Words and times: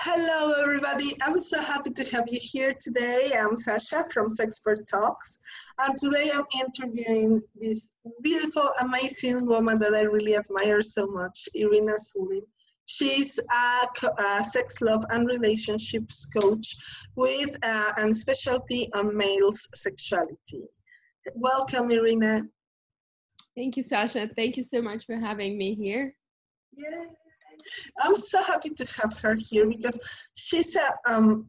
Hello, 0.00 0.52
everybody. 0.62 1.10
I'm 1.22 1.36
so 1.38 1.60
happy 1.60 1.90
to 1.90 2.04
have 2.14 2.26
you 2.30 2.38
here 2.40 2.72
today. 2.80 3.32
I'm 3.36 3.56
Sasha 3.56 4.04
from 4.12 4.28
Sexpert 4.28 4.86
Talks, 4.88 5.40
and 5.80 5.96
today 5.98 6.30
I'm 6.32 6.44
interviewing 6.54 7.42
this 7.56 7.88
beautiful, 8.22 8.70
amazing 8.80 9.44
woman 9.44 9.80
that 9.80 9.94
I 9.94 10.02
really 10.02 10.36
admire 10.36 10.80
so 10.82 11.08
much, 11.08 11.48
Irina 11.56 11.94
Sulin. 11.94 12.42
She's 12.84 13.40
a, 13.40 14.22
a 14.22 14.44
sex, 14.44 14.80
love, 14.80 15.02
and 15.10 15.26
relationships 15.26 16.26
coach 16.26 16.76
with 17.16 17.56
uh, 17.64 17.92
a 17.98 18.14
specialty 18.14 18.88
on 18.94 19.16
males' 19.16 19.68
sexuality. 19.74 20.62
Welcome, 21.34 21.90
Irina. 21.90 22.42
Thank 23.56 23.76
you, 23.76 23.82
Sasha. 23.82 24.28
Thank 24.36 24.56
you 24.58 24.62
so 24.62 24.80
much 24.80 25.06
for 25.06 25.16
having 25.16 25.58
me 25.58 25.74
here. 25.74 26.14
Yeah. 26.72 27.06
I'm 28.00 28.14
so 28.14 28.42
happy 28.42 28.70
to 28.70 29.00
have 29.00 29.18
her 29.20 29.36
here 29.38 29.66
because 29.66 30.00
she's 30.34 30.76
a, 30.76 31.12
um, 31.12 31.48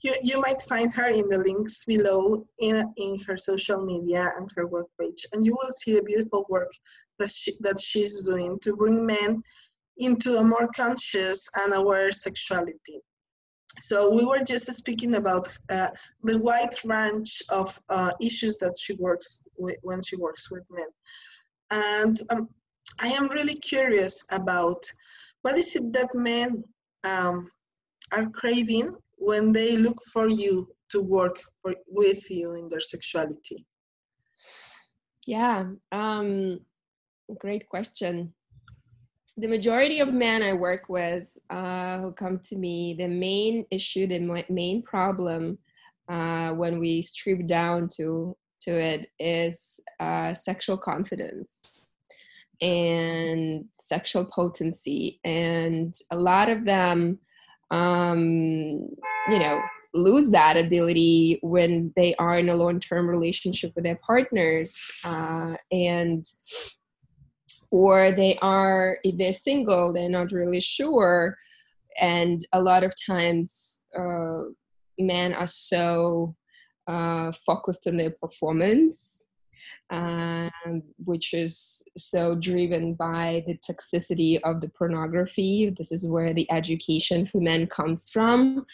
you, 0.00 0.14
you 0.22 0.40
might 0.40 0.62
find 0.62 0.92
her 0.94 1.08
in 1.08 1.28
the 1.28 1.38
links 1.38 1.84
below 1.84 2.46
in, 2.58 2.92
in 2.96 3.18
her 3.26 3.36
social 3.36 3.84
media 3.84 4.30
and 4.38 4.50
her 4.56 4.66
webpage, 4.66 5.26
and 5.32 5.44
you 5.44 5.56
will 5.60 5.72
see 5.72 5.94
the 5.94 6.02
beautiful 6.02 6.46
work 6.48 6.72
that, 7.18 7.30
she, 7.30 7.52
that 7.60 7.78
she's 7.78 8.22
doing 8.22 8.58
to 8.62 8.74
bring 8.76 9.04
men 9.04 9.42
into 9.98 10.38
a 10.38 10.44
more 10.44 10.68
conscious 10.74 11.46
and 11.56 11.74
aware 11.74 12.10
sexuality. 12.12 13.00
So 13.80 14.10
we 14.10 14.24
were 14.24 14.42
just 14.44 14.72
speaking 14.72 15.14
about 15.16 15.46
uh, 15.70 15.90
the 16.22 16.38
wide 16.38 16.74
range 16.84 17.42
of 17.50 17.78
uh, 17.88 18.10
issues 18.20 18.56
that 18.58 18.76
she 18.78 18.94
works 18.94 19.46
with 19.58 19.76
when 19.82 20.02
she 20.02 20.16
works 20.16 20.50
with 20.50 20.66
men. 20.70 20.88
And 21.70 22.20
um, 22.30 22.48
I 23.00 23.08
am 23.08 23.28
really 23.28 23.54
curious 23.54 24.26
about 24.32 24.84
what 25.42 25.56
is 25.56 25.74
it 25.76 25.92
that 25.92 26.10
men 26.14 26.62
um, 27.04 27.48
are 28.12 28.28
craving 28.30 28.94
when 29.16 29.52
they 29.52 29.76
look 29.76 29.98
for 30.12 30.28
you 30.28 30.68
to 30.90 31.00
work 31.00 31.38
for, 31.62 31.74
with 31.88 32.30
you 32.30 32.54
in 32.54 32.68
their 32.68 32.80
sexuality? 32.80 33.64
Yeah, 35.26 35.70
um, 35.92 36.60
great 37.38 37.68
question. 37.68 38.32
The 39.36 39.46
majority 39.46 40.00
of 40.00 40.12
men 40.12 40.42
I 40.42 40.52
work 40.52 40.88
with 40.88 41.36
uh, 41.48 41.98
who 42.00 42.12
come 42.12 42.38
to 42.40 42.56
me, 42.56 42.94
the 42.98 43.08
main 43.08 43.64
issue, 43.70 44.06
the 44.06 44.44
main 44.50 44.82
problem 44.82 45.58
uh, 46.08 46.52
when 46.52 46.78
we 46.78 47.02
strip 47.02 47.46
down 47.46 47.88
to 47.96 48.36
to 48.62 48.72
it 48.72 49.06
is 49.18 49.80
uh, 50.00 50.34
sexual 50.34 50.76
confidence 50.76 51.79
and 52.60 53.64
sexual 53.72 54.24
potency 54.26 55.18
and 55.24 55.94
a 56.10 56.16
lot 56.16 56.48
of 56.48 56.64
them 56.64 57.18
um, 57.70 58.88
you 59.28 59.38
know 59.38 59.60
lose 59.92 60.30
that 60.30 60.56
ability 60.56 61.38
when 61.42 61.92
they 61.96 62.14
are 62.16 62.38
in 62.38 62.48
a 62.48 62.54
long-term 62.54 63.08
relationship 63.08 63.72
with 63.74 63.84
their 63.84 63.98
partners 64.06 64.80
uh, 65.04 65.54
and 65.72 66.24
or 67.72 68.12
they 68.12 68.36
are 68.40 68.98
if 69.04 69.16
they're 69.16 69.32
single 69.32 69.92
they're 69.92 70.08
not 70.08 70.32
really 70.32 70.60
sure 70.60 71.36
and 72.00 72.40
a 72.52 72.60
lot 72.60 72.84
of 72.84 72.94
times 73.06 73.84
uh, 73.98 74.42
men 74.98 75.32
are 75.32 75.46
so 75.46 76.34
uh, 76.86 77.32
focused 77.46 77.86
on 77.86 77.96
their 77.96 78.10
performance 78.10 79.19
um, 79.90 80.82
which 81.04 81.34
is 81.34 81.82
so 81.96 82.34
driven 82.36 82.94
by 82.94 83.42
the 83.46 83.58
toxicity 83.58 84.40
of 84.44 84.60
the 84.60 84.68
pornography. 84.68 85.74
This 85.76 85.90
is 85.90 86.06
where 86.06 86.32
the 86.32 86.50
education 86.50 87.26
for 87.26 87.40
men 87.40 87.66
comes 87.66 88.08
from. 88.10 88.64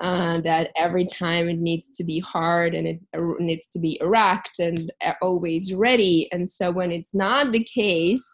Uh, 0.00 0.40
that 0.40 0.70
every 0.76 1.04
time 1.04 1.48
it 1.48 1.58
needs 1.58 1.90
to 1.90 2.04
be 2.04 2.20
hard 2.20 2.74
and 2.74 2.86
it 2.86 3.00
needs 3.38 3.66
to 3.68 3.78
be 3.78 3.98
erect 4.00 4.58
and 4.58 4.90
always 5.20 5.74
ready. 5.74 6.28
And 6.32 6.48
so 6.48 6.70
when 6.70 6.90
it's 6.90 7.14
not 7.14 7.52
the 7.52 7.64
case, 7.64 8.24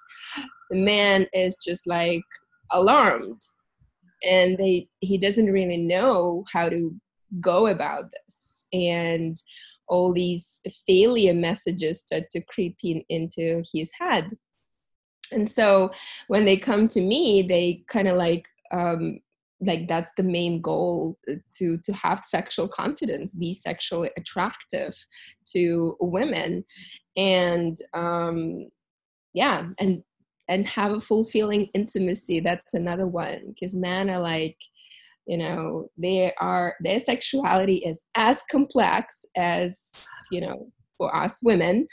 the 0.70 0.76
man 0.76 1.26
is 1.32 1.56
just 1.56 1.86
like 1.86 2.22
alarmed 2.70 3.40
and 4.22 4.58
they 4.58 4.88
he 5.00 5.16
doesn't 5.18 5.52
really 5.52 5.76
know 5.76 6.44
how 6.52 6.68
to 6.68 6.94
go 7.40 7.66
about 7.66 8.12
this 8.12 8.66
and 8.72 9.36
all 9.88 10.12
these 10.12 10.60
failure 10.86 11.34
messages 11.34 12.00
start 12.00 12.24
to 12.30 12.40
creep 12.42 12.76
in 12.82 13.02
into 13.08 13.62
his 13.72 13.90
head. 13.98 14.26
And 15.32 15.48
so 15.48 15.90
when 16.28 16.44
they 16.44 16.56
come 16.56 16.88
to 16.88 17.00
me 17.00 17.42
they 17.42 17.84
kind 17.88 18.08
of 18.08 18.16
like 18.16 18.48
um, 18.70 19.20
like 19.60 19.88
that's 19.88 20.12
the 20.16 20.22
main 20.22 20.60
goal 20.60 21.18
uh, 21.28 21.34
to 21.58 21.78
to 21.78 21.92
have 21.92 22.20
sexual 22.24 22.68
confidence 22.68 23.34
be 23.34 23.52
sexually 23.52 24.10
attractive 24.16 24.94
to 25.52 25.96
women. 26.00 26.64
And 27.16 27.76
um 27.94 28.68
yeah 29.34 29.68
and 29.78 30.02
and 30.48 30.66
have 30.66 30.92
a 30.92 31.00
fulfilling 31.00 31.68
intimacy. 31.74 32.40
That's 32.40 32.74
another 32.74 33.06
one. 33.06 33.40
Because 33.48 33.76
men 33.76 34.08
are 34.10 34.20
like 34.20 34.56
you 35.28 35.36
know 35.36 35.88
they 35.98 36.32
are 36.40 36.74
their 36.80 36.98
sexuality 36.98 37.76
is 37.76 38.02
as 38.14 38.42
complex 38.50 39.24
as 39.36 39.92
you 40.32 40.40
know 40.40 40.66
for 40.96 41.14
us 41.14 41.40
women. 41.42 41.86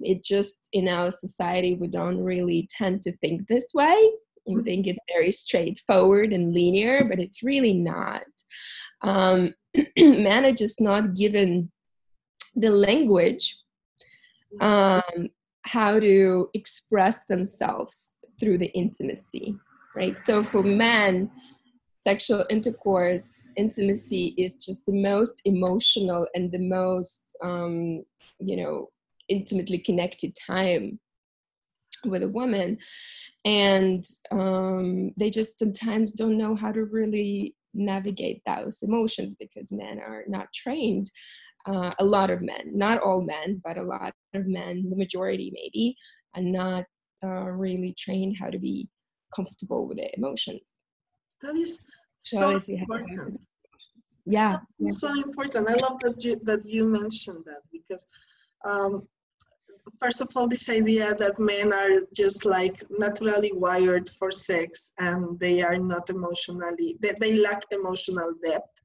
It 0.00 0.22
just 0.24 0.68
in 0.72 0.88
our 0.88 1.10
society 1.10 1.76
we 1.78 1.88
don't 1.88 2.22
really 2.22 2.68
tend 2.70 3.02
to 3.02 3.16
think 3.18 3.46
this 3.48 3.72
way. 3.74 3.96
We 4.46 4.54
mm-hmm. 4.54 4.62
think 4.62 4.86
it's 4.86 5.00
very 5.12 5.32
straightforward 5.32 6.32
and 6.32 6.54
linear 6.54 7.04
but 7.04 7.20
it's 7.20 7.42
really 7.42 7.74
not. 7.74 8.22
Um, 9.02 9.52
men 9.98 10.46
are 10.46 10.52
just 10.52 10.80
not 10.80 11.14
given 11.14 11.70
the 12.54 12.70
language 12.70 13.54
um, 14.60 15.28
how 15.62 16.00
to 16.00 16.48
express 16.54 17.24
themselves 17.24 18.14
through 18.40 18.58
the 18.58 18.72
intimacy 18.72 19.56
right? 19.96 20.20
So 20.20 20.44
for 20.44 20.62
men 20.62 21.30
sexual 22.06 22.44
intercourse, 22.50 23.50
intimacy 23.56 24.32
is 24.38 24.54
just 24.66 24.86
the 24.86 24.98
most 25.10 25.42
emotional 25.44 26.24
and 26.34 26.52
the 26.52 26.64
most, 26.78 27.36
um, 27.42 28.04
you 28.38 28.56
know, 28.60 28.88
intimately 29.28 29.78
connected 29.78 30.32
time 30.46 31.00
with 32.04 32.22
a 32.22 32.28
woman. 32.28 32.78
And 33.44 34.04
um, 34.30 35.10
they 35.16 35.30
just 35.30 35.58
sometimes 35.58 36.12
don't 36.12 36.38
know 36.38 36.54
how 36.54 36.70
to 36.70 36.84
really 36.84 37.56
navigate 37.74 38.40
those 38.46 38.82
emotions 38.82 39.34
because 39.34 39.72
men 39.72 39.98
are 39.98 40.22
not 40.28 40.46
trained. 40.54 41.10
Uh, 41.66 41.90
a 41.98 42.04
lot 42.04 42.30
of 42.30 42.40
men, 42.40 42.64
not 42.72 43.00
all 43.02 43.22
men, 43.22 43.60
but 43.64 43.78
a 43.78 43.82
lot 43.82 44.12
of 44.34 44.46
men, 44.46 44.88
the 44.90 45.02
majority 45.04 45.50
maybe, 45.52 45.96
are 46.36 46.48
not 46.62 46.84
uh, 47.24 47.50
really 47.50 47.92
trained 47.98 48.36
how 48.40 48.48
to 48.48 48.60
be 48.60 48.88
comfortable 49.34 49.88
with 49.88 49.96
their 49.98 50.14
emotions. 50.14 50.76
That 51.42 51.56
is 51.56 51.80
so 52.18 52.60
important. 52.68 53.38
Yeah. 54.24 54.58
So, 54.80 55.08
so, 55.08 55.22
important. 55.22 55.68
I 55.68 55.74
love 55.74 55.98
that 56.00 56.24
you, 56.24 56.36
that 56.44 56.64
you 56.64 56.84
mentioned 56.84 57.44
that 57.46 57.62
because 57.72 58.06
um, 58.64 59.06
first 60.00 60.20
of 60.20 60.28
all, 60.34 60.48
this 60.48 60.68
idea 60.68 61.14
that 61.14 61.38
men 61.38 61.72
are 61.72 62.00
just 62.14 62.44
like 62.44 62.82
naturally 62.90 63.52
wired 63.54 64.10
for 64.18 64.30
sex 64.30 64.92
and 64.98 65.38
they 65.38 65.62
are 65.62 65.78
not 65.78 66.10
emotionally, 66.10 66.96
they, 67.00 67.12
they 67.20 67.38
lack 67.38 67.62
emotional 67.70 68.32
depth 68.44 68.76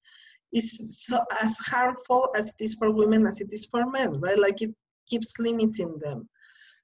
is 0.53 1.06
so 1.06 1.18
as 1.42 1.58
harmful 1.59 2.30
as 2.36 2.50
it 2.50 2.63
is 2.63 2.75
for 2.75 2.92
women 2.92 3.25
as 3.25 3.42
it 3.42 3.52
is 3.52 3.66
for 3.66 3.90
men, 3.90 4.12
right? 4.19 4.38
Like 4.38 4.62
it 4.62 4.75
keeps 5.09 5.40
limiting 5.40 5.98
them. 6.02 6.28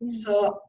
Mm. 0.02 0.10
So 0.10 0.60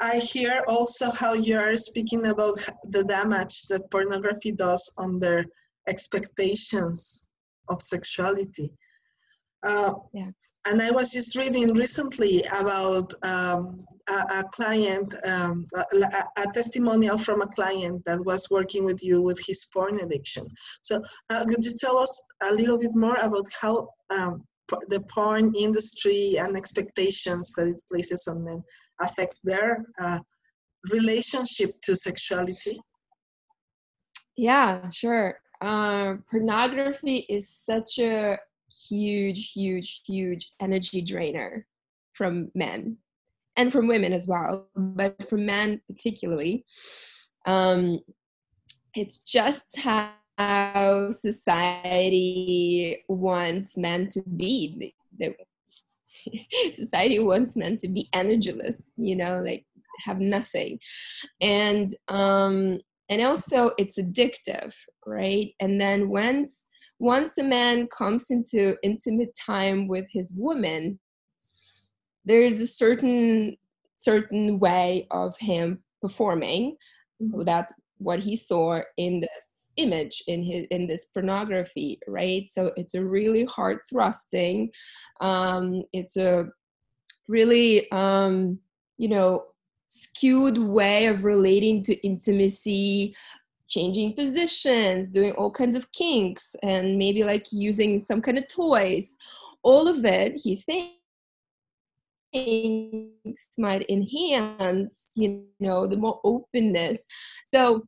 I 0.00 0.18
hear 0.18 0.64
also 0.68 1.10
how 1.10 1.34
you 1.34 1.58
are 1.58 1.76
speaking 1.76 2.26
about 2.26 2.54
the 2.84 3.04
damage 3.04 3.66
that 3.68 3.90
pornography 3.90 4.52
does 4.52 4.92
on 4.98 5.18
their 5.18 5.44
expectations 5.88 7.28
of 7.68 7.80
sexuality. 7.80 8.72
Uh, 9.64 9.94
yeah. 10.12 10.30
And 10.66 10.82
I 10.82 10.90
was 10.90 11.10
just 11.10 11.36
reading 11.36 11.72
recently 11.74 12.42
about 12.60 13.12
um, 13.22 13.78
a, 14.10 14.40
a, 14.40 14.44
client, 14.52 15.14
um, 15.26 15.64
a, 15.74 16.42
a, 16.42 16.52
testimonial 16.52 17.16
from 17.16 17.40
a 17.40 17.46
client 17.46 18.02
that 18.04 18.22
was 18.26 18.48
working 18.50 18.84
with 18.84 19.02
you 19.02 19.22
with 19.22 19.42
his 19.46 19.66
porn 19.72 20.00
addiction. 20.00 20.46
So, 20.82 21.00
uh, 21.30 21.44
could 21.46 21.64
you 21.64 21.72
tell 21.78 21.96
us 21.96 22.26
a 22.42 22.52
little 22.52 22.76
bit 22.76 22.94
more 22.94 23.16
about 23.16 23.46
how 23.58 23.88
um, 24.10 24.44
the 24.88 25.02
porn 25.08 25.54
industry 25.54 26.36
and 26.38 26.56
expectations 26.56 27.54
that 27.54 27.68
it 27.68 27.80
places 27.90 28.26
on 28.28 28.44
men 28.44 28.62
affects 29.00 29.40
their 29.44 29.84
uh, 30.00 30.18
relationship 30.92 31.70
to 31.82 31.96
sexuality? 31.96 32.80
Yeah, 34.36 34.88
sure. 34.90 35.38
Uh, 35.60 36.16
pornography 36.30 37.26
is 37.28 37.48
such 37.48 37.98
a 37.98 38.38
huge, 38.88 39.52
huge, 39.52 40.02
huge 40.06 40.52
energy 40.60 41.00
drainer 41.00 41.66
from 42.12 42.50
men 42.54 42.96
and 43.56 43.72
from 43.72 43.86
women 43.86 44.12
as 44.12 44.26
well, 44.26 44.66
but 44.76 45.28
for 45.28 45.38
men 45.38 45.80
particularly. 45.88 46.64
Um, 47.46 48.00
it's 48.94 49.18
just 49.18 49.76
how 49.76 51.10
society 51.12 53.04
wants 53.08 53.76
men 53.76 54.08
to 54.10 54.22
be. 54.22 54.76
The, 54.78 54.94
the 55.18 55.34
society 56.74 57.18
wants 57.18 57.56
men 57.56 57.76
to 57.78 57.88
be 57.88 58.08
energyless, 58.14 58.90
you 58.96 59.16
know, 59.16 59.40
like 59.40 59.64
have 60.00 60.20
nothing, 60.20 60.78
and 61.40 61.90
um, 62.08 62.80
and 63.08 63.22
also 63.22 63.70
it's 63.78 63.98
addictive, 63.98 64.74
right? 65.06 65.52
And 65.60 65.80
then 65.80 66.08
once 66.08 66.66
once 66.98 67.38
a 67.38 67.42
man 67.42 67.86
comes 67.88 68.26
into 68.30 68.76
intimate 68.82 69.36
time 69.46 69.88
with 69.88 70.06
his 70.12 70.32
woman, 70.36 70.98
there 72.24 72.42
is 72.42 72.60
a 72.60 72.66
certain 72.66 73.56
certain 73.96 74.58
way 74.58 75.06
of 75.10 75.34
him 75.38 75.82
performing 76.02 76.76
mm-hmm. 77.22 77.44
that 77.44 77.70
what 77.98 78.18
he 78.18 78.36
saw 78.36 78.80
in 78.96 79.20
this 79.20 79.53
image 79.76 80.22
in 80.26 80.42
his 80.42 80.66
in 80.70 80.86
this 80.86 81.06
pornography 81.06 81.98
right? 82.06 82.48
So 82.50 82.72
it's 82.76 82.94
a 82.94 83.04
really 83.04 83.44
hard 83.44 83.80
thrusting. 83.88 84.70
Um 85.20 85.82
it's 85.92 86.16
a 86.16 86.46
really 87.28 87.90
um 87.90 88.58
you 88.98 89.08
know 89.08 89.44
skewed 89.88 90.58
way 90.58 91.06
of 91.06 91.24
relating 91.24 91.82
to 91.84 92.06
intimacy 92.06 93.14
changing 93.68 94.14
positions 94.14 95.08
doing 95.08 95.32
all 95.32 95.50
kinds 95.50 95.76
of 95.76 95.90
kinks 95.92 96.54
and 96.62 96.98
maybe 96.98 97.24
like 97.24 97.46
using 97.50 97.98
some 97.98 98.20
kind 98.20 98.38
of 98.38 98.46
toys. 98.48 99.16
All 99.62 99.88
of 99.88 100.04
it 100.04 100.36
he 100.36 100.56
thinks 100.56 100.94
might 103.56 103.88
enhance 103.88 105.10
you 105.16 105.44
know 105.60 105.86
the 105.86 105.96
more 105.96 106.20
openness. 106.24 107.06
So 107.46 107.86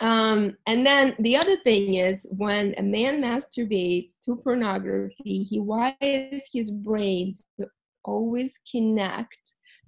um, 0.00 0.56
and 0.66 0.84
then 0.84 1.14
the 1.20 1.36
other 1.36 1.56
thing 1.56 1.94
is 1.94 2.26
when 2.30 2.74
a 2.76 2.82
man 2.82 3.22
masturbates 3.22 4.18
to 4.24 4.36
pornography, 4.36 5.42
he 5.42 5.58
wires 5.58 6.48
his 6.52 6.70
brain 6.70 7.32
to 7.58 7.66
always 8.04 8.58
connect 8.70 9.38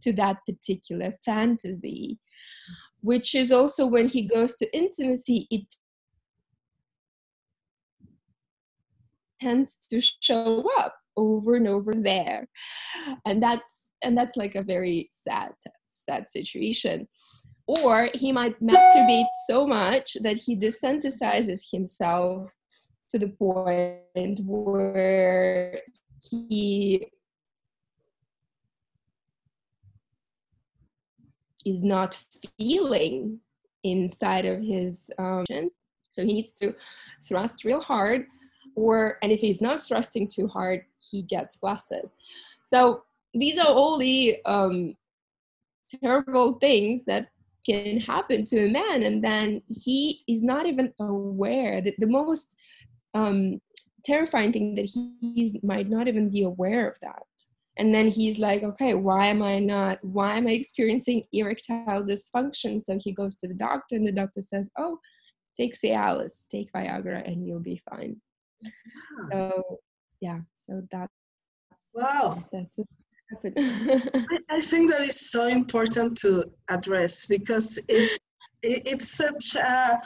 to 0.00 0.12
that 0.14 0.38
particular 0.46 1.14
fantasy, 1.24 2.18
which 3.00 3.34
is 3.34 3.52
also 3.52 3.86
when 3.86 4.08
he 4.08 4.22
goes 4.22 4.54
to 4.56 4.76
intimacy, 4.76 5.46
it 5.50 5.66
tends 9.40 9.78
to 9.90 10.00
show 10.20 10.68
up 10.78 10.94
over 11.16 11.56
and 11.56 11.68
over 11.68 11.92
there. 11.94 12.48
And 13.26 13.42
that's 13.42 13.90
and 14.02 14.16
that's 14.16 14.36
like 14.36 14.54
a 14.54 14.62
very 14.62 15.08
sad, 15.10 15.50
sad 15.86 16.28
situation 16.28 17.08
or 17.68 18.08
he 18.14 18.32
might 18.32 18.60
masturbate 18.62 19.28
so 19.46 19.66
much 19.66 20.16
that 20.22 20.36
he 20.36 20.56
desensitizes 20.56 21.70
himself 21.70 22.54
to 23.10 23.18
the 23.18 23.28
point 23.28 24.40
where 24.46 25.80
he 26.30 27.06
is 31.64 31.82
not 31.82 32.18
feeling 32.56 33.38
inside 33.84 34.46
of 34.46 34.62
his 34.62 35.10
um, 35.18 35.44
so 36.12 36.24
he 36.24 36.32
needs 36.32 36.52
to 36.52 36.74
thrust 37.22 37.64
real 37.64 37.80
hard 37.80 38.26
or 38.74 39.18
and 39.22 39.30
if 39.30 39.40
he's 39.40 39.60
not 39.60 39.80
thrusting 39.80 40.26
too 40.26 40.48
hard 40.48 40.82
he 41.10 41.22
gets 41.22 41.56
flaccid 41.56 42.08
so 42.64 43.02
these 43.34 43.58
are 43.58 43.68
all 43.68 43.98
the 43.98 44.38
um, 44.46 44.94
terrible 46.02 46.54
things 46.54 47.04
that 47.04 47.28
can 47.68 48.00
happen 48.00 48.44
to 48.44 48.64
a 48.64 48.68
man 48.68 49.02
and 49.02 49.22
then 49.22 49.62
he 49.68 50.22
is 50.28 50.42
not 50.42 50.66
even 50.66 50.92
aware 51.00 51.80
that 51.80 51.94
the 51.98 52.06
most 52.06 52.56
um, 53.14 53.60
terrifying 54.04 54.52
thing 54.52 54.74
that 54.74 54.86
he 54.86 55.58
might 55.62 55.88
not 55.88 56.08
even 56.08 56.30
be 56.30 56.42
aware 56.42 56.88
of 56.88 56.98
that. 57.00 57.22
And 57.76 57.94
then 57.94 58.08
he's 58.08 58.38
like 58.40 58.62
okay 58.64 58.94
why 58.94 59.26
am 59.26 59.40
i 59.40 59.58
not 59.60 59.98
why 60.02 60.36
am 60.36 60.48
i 60.48 60.50
experiencing 60.50 61.22
erectile 61.32 62.02
dysfunction? 62.02 62.82
So 62.84 62.98
he 62.98 63.12
goes 63.12 63.36
to 63.36 63.48
the 63.48 63.54
doctor 63.54 63.94
and 63.96 64.06
the 64.06 64.12
doctor 64.12 64.40
says 64.40 64.70
oh 64.78 64.98
take 65.56 65.74
cialis 65.74 66.44
take 66.50 66.72
viagra 66.72 67.26
and 67.26 67.46
you'll 67.46 67.60
be 67.60 67.80
fine. 67.90 68.16
Yeah. 68.62 68.70
so 69.30 69.78
yeah 70.20 70.40
so 70.56 70.82
that's 70.90 71.12
wow. 71.94 72.42
that's 72.52 72.74
I, 72.78 72.82
I, 73.44 74.60
think 74.60 74.90
that 74.90 75.02
is 75.02 75.30
so 75.30 75.46
important 75.46 76.16
to 76.18 76.44
address 76.68 77.26
because 77.26 77.78
it's 77.88 78.18
it's 78.62 79.10
such 79.10 79.54
a 79.56 80.00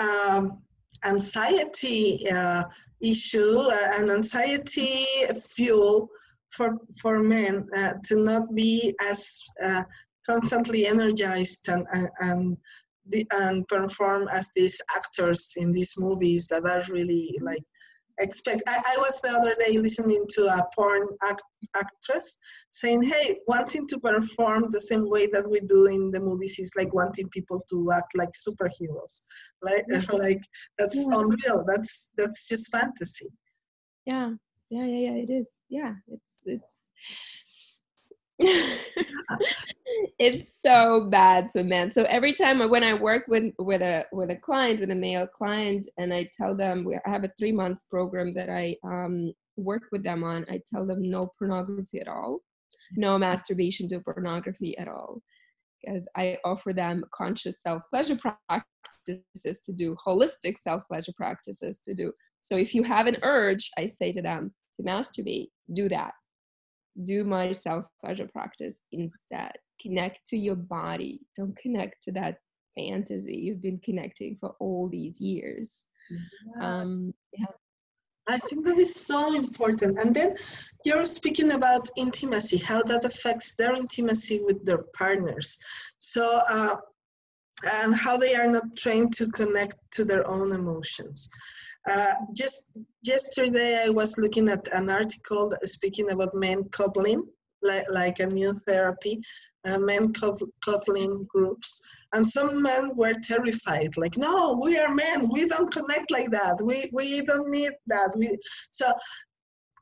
um, 0.00 0.62
anxiety 1.04 2.28
uh, 2.30 2.62
issue, 3.00 3.58
uh, 3.58 3.88
an 3.98 4.10
anxiety 4.10 5.04
fuel 5.34 6.08
for 6.50 6.78
for 7.00 7.20
men 7.20 7.66
uh, 7.76 7.94
to 8.04 8.16
not 8.16 8.44
be 8.54 8.94
as 9.10 9.42
uh, 9.64 9.82
constantly 10.24 10.86
energized 10.86 11.68
and 11.68 11.86
and 12.20 12.56
and, 13.32 13.66
perform 13.66 14.28
as 14.28 14.50
these 14.54 14.80
actors 14.96 15.54
in 15.56 15.72
these 15.72 15.94
movies 15.98 16.46
that 16.46 16.64
are 16.64 16.84
really 16.92 17.36
like 17.42 17.64
expect. 18.20 18.62
I, 18.66 18.76
I, 18.76 18.96
was 18.98 19.20
the 19.20 19.30
other 19.30 19.54
day 19.64 19.78
listening 19.78 20.24
to 20.30 20.42
a 20.42 20.66
porn 20.74 21.06
act, 21.22 21.42
actress 21.76 22.36
saying, 22.70 23.02
"Hey, 23.02 23.40
wanting 23.46 23.86
to 23.88 23.98
perform 23.98 24.70
the 24.70 24.80
same 24.80 25.08
way 25.08 25.26
that 25.28 25.48
we 25.50 25.60
do 25.60 25.86
in 25.86 26.10
the 26.10 26.20
movies 26.20 26.58
is 26.58 26.72
like 26.76 26.92
wanting 26.94 27.28
people 27.30 27.64
to 27.70 27.92
act 27.92 28.16
like 28.16 28.30
superheroes. 28.32 29.22
Like, 29.62 29.86
mm-hmm. 29.90 30.16
like 30.16 30.42
that's 30.78 30.96
yeah. 30.96 31.18
unreal. 31.18 31.64
That's 31.66 32.12
that's 32.16 32.48
just 32.48 32.70
fantasy." 32.70 33.28
Yeah, 34.06 34.30
yeah, 34.70 34.84
yeah, 34.84 35.10
yeah. 35.10 35.22
It 35.22 35.30
is. 35.30 35.58
Yeah, 35.68 35.94
it's 36.08 36.42
it's 36.46 36.90
it's 40.18 40.60
so 40.60 41.02
bad 41.10 41.50
for 41.50 41.62
men. 41.62 41.90
So 41.90 42.04
every 42.04 42.32
time 42.32 42.66
when 42.70 42.82
I 42.82 42.94
work 42.94 43.24
with 43.28 43.52
with 43.58 43.82
a 43.82 44.06
with 44.12 44.30
a 44.30 44.36
client, 44.36 44.80
with 44.80 44.90
a 44.90 44.94
male 44.94 45.26
client, 45.26 45.86
and 45.98 46.12
I 46.12 46.28
tell 46.36 46.56
them 46.56 46.84
we 46.84 46.96
I 46.96 47.10
have 47.10 47.24
a 47.24 47.32
three 47.38 47.52
months 47.52 47.84
program 47.90 48.32
that 48.34 48.48
I 48.48 48.76
um, 48.84 49.32
work 49.56 49.82
with 49.92 50.02
them 50.02 50.24
on, 50.24 50.46
I 50.48 50.60
tell 50.66 50.86
them 50.86 51.10
no 51.10 51.32
pornography 51.38 52.00
at 52.00 52.08
all, 52.08 52.40
no 52.96 53.18
masturbation 53.18 53.88
to 53.90 54.00
pornography 54.00 54.76
at 54.78 54.88
all, 54.88 55.20
because 55.82 56.08
I 56.16 56.38
offer 56.44 56.72
them 56.72 57.04
conscious 57.12 57.60
self 57.60 57.82
pleasure 57.90 58.16
practices 58.16 59.60
to 59.64 59.72
do, 59.72 59.96
holistic 60.06 60.58
self 60.58 60.82
pleasure 60.88 61.12
practices 61.14 61.78
to 61.84 61.94
do. 61.94 62.12
So 62.40 62.56
if 62.56 62.74
you 62.74 62.82
have 62.84 63.06
an 63.06 63.18
urge, 63.22 63.70
I 63.76 63.84
say 63.84 64.12
to 64.12 64.22
them 64.22 64.54
to 64.76 64.82
masturbate, 64.82 65.48
do 65.74 65.90
that 65.90 66.12
do 67.04 67.24
my 67.24 67.52
self 67.52 67.84
pleasure 68.02 68.28
practice 68.32 68.80
instead. 68.92 69.52
Connect 69.80 70.24
to 70.26 70.36
your 70.36 70.56
body. 70.56 71.20
Don't 71.36 71.56
connect 71.56 72.02
to 72.04 72.12
that 72.12 72.38
fantasy 72.74 73.36
you've 73.36 73.62
been 73.62 73.80
connecting 73.80 74.36
for 74.40 74.54
all 74.60 74.88
these 74.88 75.20
years. 75.20 75.86
Yeah. 76.10 76.66
Um, 76.66 77.14
yeah. 77.36 77.46
I 78.28 78.38
think 78.38 78.64
that 78.64 78.78
is 78.78 78.94
so 78.94 79.34
important. 79.34 79.98
And 79.98 80.14
then 80.14 80.36
you're 80.84 81.06
speaking 81.06 81.52
about 81.52 81.88
intimacy, 81.96 82.58
how 82.58 82.82
that 82.84 83.04
affects 83.04 83.56
their 83.56 83.74
intimacy 83.74 84.40
with 84.44 84.64
their 84.64 84.84
partners. 84.94 85.58
So, 85.98 86.40
uh, 86.48 86.76
and 87.72 87.94
how 87.94 88.16
they 88.16 88.34
are 88.36 88.46
not 88.46 88.76
trained 88.76 89.12
to 89.14 89.26
connect 89.32 89.74
to 89.92 90.04
their 90.04 90.26
own 90.28 90.52
emotions. 90.52 91.30
Uh, 91.88 92.14
just 92.34 92.78
yesterday, 93.02 93.82
I 93.86 93.90
was 93.90 94.18
looking 94.18 94.48
at 94.48 94.66
an 94.72 94.90
article 94.90 95.54
speaking 95.62 96.10
about 96.10 96.34
men 96.34 96.64
coupling, 96.70 97.26
like, 97.62 97.84
like 97.90 98.20
a 98.20 98.26
new 98.26 98.52
therapy, 98.66 99.20
uh, 99.66 99.78
men 99.78 100.12
coupling 100.12 101.26
groups. 101.28 101.80
And 102.12 102.26
some 102.26 102.62
men 102.62 102.92
were 102.96 103.14
terrified, 103.22 103.96
like, 103.96 104.16
no, 104.16 104.58
we 104.62 104.78
are 104.78 104.94
men, 104.94 105.28
we 105.32 105.48
don't 105.48 105.72
connect 105.72 106.10
like 106.10 106.30
that, 106.30 106.60
we, 106.64 106.90
we 106.92 107.22
don't 107.22 107.50
need 107.50 107.72
that. 107.86 108.14
We, 108.16 108.36
so 108.70 108.92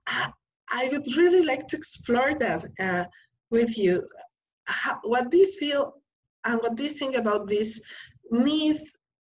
I, 0.06 0.30
I 0.70 0.88
would 0.92 1.16
really 1.16 1.44
like 1.46 1.66
to 1.68 1.76
explore 1.76 2.34
that 2.34 2.64
uh, 2.80 3.04
with 3.50 3.76
you. 3.78 4.06
How, 4.66 4.98
what 5.02 5.30
do 5.30 5.38
you 5.38 5.50
feel 5.58 5.94
and 6.44 6.60
what 6.60 6.76
do 6.76 6.84
you 6.84 6.90
think 6.90 7.16
about 7.16 7.48
this 7.48 7.80
need 8.30 8.76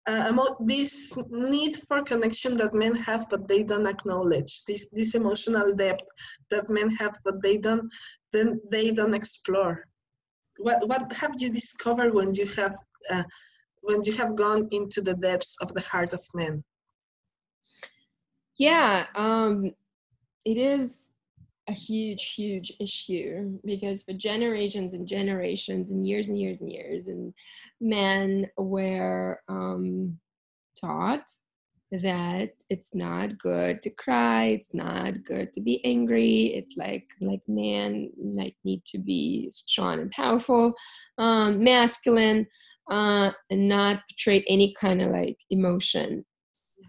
uh, 0.07 0.55
this 0.59 1.17
need 1.29 1.75
for 1.75 2.03
connection 2.03 2.57
that 2.57 2.73
men 2.73 2.95
have 2.95 3.27
but 3.29 3.47
they 3.47 3.63
don't 3.63 3.87
acknowledge. 3.87 4.63
This 4.65 4.89
this 4.91 5.15
emotional 5.15 5.75
depth 5.75 6.05
that 6.51 6.69
men 6.69 6.89
have 6.95 7.15
but 7.23 7.41
they 7.41 7.57
don't 7.57 7.91
then 8.31 8.61
they 8.71 8.91
don't 8.91 9.13
explore. 9.15 9.85
What 10.57 10.87
what 10.87 11.11
have 11.13 11.33
you 11.37 11.51
discovered 11.51 12.13
when 12.13 12.33
you 12.33 12.45
have 12.57 12.75
uh, 13.11 13.23
when 13.81 14.01
you 14.03 14.13
have 14.17 14.35
gone 14.35 14.67
into 14.71 15.01
the 15.01 15.15
depths 15.15 15.57
of 15.61 15.73
the 15.73 15.81
heart 15.81 16.13
of 16.13 16.23
men? 16.33 16.63
Yeah 18.57 19.07
um 19.15 19.71
it 20.45 20.57
is 20.57 21.09
a 21.67 21.73
huge, 21.73 22.33
huge 22.33 22.73
issue 22.79 23.59
because 23.65 24.03
for 24.03 24.13
generations 24.13 24.93
and 24.93 25.07
generations 25.07 25.89
and 25.91 26.07
years 26.07 26.29
and 26.29 26.39
years 26.39 26.61
and 26.61 26.71
years, 26.71 27.07
and 27.07 27.33
men 27.81 28.47
were 28.57 29.41
um, 29.49 30.17
taught 30.79 31.27
that 31.91 32.49
it's 32.69 32.93
not 32.95 33.37
good 33.37 33.81
to 33.81 33.89
cry 33.91 34.45
it's 34.45 34.73
not 34.73 35.23
good 35.23 35.53
to 35.53 35.61
be 35.61 35.85
angry 35.85 36.45
it's 36.47 36.73
like 36.75 37.05
like 37.21 37.41
man 37.47 38.09
like 38.17 38.55
need 38.65 38.83
to 38.83 38.97
be 38.97 39.47
strong 39.51 39.99
and 39.99 40.11
powerful 40.11 40.73
um 41.19 41.63
masculine 41.63 42.45
uh 42.91 43.31
and 43.49 43.67
not 43.67 44.01
portray 44.09 44.43
any 44.47 44.73
kind 44.73 45.01
of 45.01 45.11
like 45.11 45.37
emotion. 45.49 46.25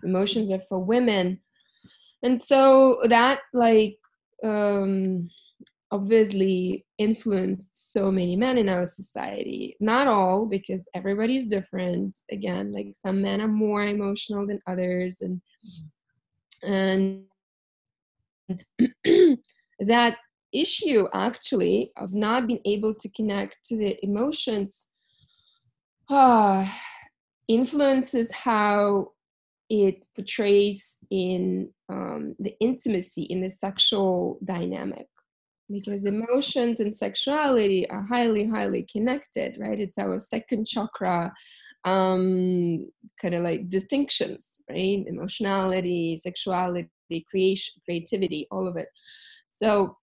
Emotions 0.04 0.50
are 0.50 0.60
for 0.68 0.82
women. 0.82 1.40
And 2.22 2.40
so 2.40 2.98
that 3.08 3.40
like 3.54 3.96
um 4.42 5.28
obviously 5.92 6.84
influenced 6.98 7.70
so 7.72 8.10
many 8.10 8.34
men 8.34 8.58
in 8.58 8.68
our 8.68 8.86
society. 8.86 9.76
Not 9.78 10.08
all 10.08 10.46
because 10.46 10.88
everybody's 10.94 11.46
different. 11.46 12.16
Again 12.30 12.72
like 12.72 12.88
some 12.94 13.22
men 13.22 13.40
are 13.40 13.48
more 13.48 13.84
emotional 13.84 14.46
than 14.46 14.60
others 14.66 15.20
and 15.20 15.40
and 16.62 17.24
that 19.80 20.16
issue 20.52 21.06
actually 21.12 21.92
of 21.96 22.14
not 22.14 22.46
being 22.46 22.60
able 22.64 22.94
to 22.94 23.08
connect 23.10 23.58
to 23.64 23.76
the 23.76 23.98
emotions 24.02 24.88
uh, 26.08 26.66
influences 27.48 28.32
how 28.32 29.08
it 29.68 30.02
portrays 30.14 30.98
in 31.10 31.70
um, 31.88 32.34
the 32.38 32.54
intimacy 32.60 33.22
in 33.24 33.40
the 33.40 33.48
sexual 33.48 34.38
dynamic. 34.44 35.06
Because 35.68 36.04
emotions 36.04 36.78
and 36.78 36.94
sexuality 36.94 37.90
are 37.90 38.02
highly 38.04 38.46
highly 38.46 38.86
connected 38.90 39.56
right? 39.58 39.80
It's 39.80 39.98
our 39.98 40.20
second 40.20 40.66
chakra 40.66 41.32
um 41.84 42.88
kind 43.20 43.34
of 43.34 43.42
like 43.42 43.68
distinctions 43.68 44.58
right? 44.70 45.04
Emotionality 45.08 46.16
sexuality 46.16 46.88
creation 47.28 47.74
creativity 47.84 48.46
all 48.52 48.68
of 48.68 48.76
it. 48.76 48.86
So 49.50 49.96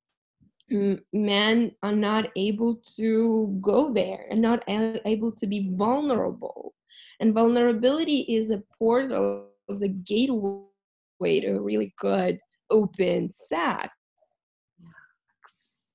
men 0.70 1.72
are 1.84 1.96
not 1.96 2.29
able 2.36 2.82
to 2.98 3.58
go 3.62 3.93
there 3.93 4.25
and 4.29 4.41
not 4.41 4.63
able 4.67 5.32
to 5.32 5.48
be 5.48 5.72
vulnerable. 5.75 6.74
And 7.20 7.34
vulnerability 7.34 8.22
is 8.29 8.50
a 8.50 8.63
portal 8.77 9.53
is 9.74 9.82
a 9.82 9.88
gateway 9.88 11.39
to 11.42 11.58
a 11.58 11.62
really 11.62 11.94
good 12.00 12.39
open 12.70 13.27
sex 13.27 13.89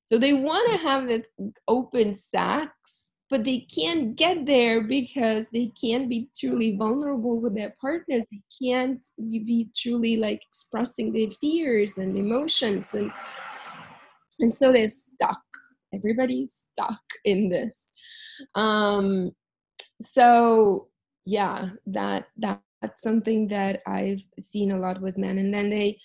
so 0.09 0.17
they 0.17 0.33
want 0.33 0.71
to 0.73 0.79
have 0.79 1.07
this 1.07 1.25
open 1.69 2.15
sex, 2.15 3.13
but 3.29 3.45
they 3.45 3.59
can't 3.59 4.17
get 4.17 4.47
there 4.47 4.83
because 4.83 5.49
they 5.53 5.71
can't 5.79 6.09
be 6.09 6.31
truly 6.39 6.77
vulnerable 6.77 7.43
with 7.43 7.55
their 7.55 7.75
partners. 7.79 8.23
They 8.33 8.41
can't 8.67 9.05
be 9.19 9.69
truly 9.77 10.17
like 10.17 10.41
expressing 10.49 11.13
their 11.13 11.29
fears 11.43 11.99
and 11.99 12.17
emotions, 12.17 12.95
and 12.95 13.13
and 14.41 14.53
so 14.53 14.73
they're 14.73 14.89
stuck. 14.89 15.43
Everybody's 15.93 16.71
stuck 16.73 17.03
in 17.27 17.51
this. 17.51 17.93
Um, 18.55 19.33
so 20.01 20.89
yeah, 21.27 21.71
that 21.87 22.29
that 22.39 22.63
that's 22.83 23.03
something 23.03 23.49
that 23.49 23.81
I've 23.87 24.23
seen 24.41 24.73
a 24.73 24.79
lot 24.79 25.01
with 25.01 25.19
men, 25.19 25.39
and 25.39 25.53
then 25.53 25.71
they 25.71 25.99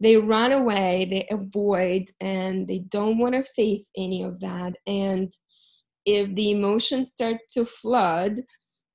they 0.00 0.16
run 0.16 0.52
away 0.52 1.06
they 1.08 1.26
avoid 1.30 2.08
and 2.20 2.66
they 2.66 2.78
don't 2.78 3.18
want 3.18 3.34
to 3.34 3.42
face 3.42 3.86
any 3.96 4.22
of 4.22 4.40
that 4.40 4.74
and 4.86 5.32
if 6.06 6.34
the 6.34 6.50
emotions 6.50 7.08
start 7.08 7.36
to 7.50 7.64
flood 7.64 8.40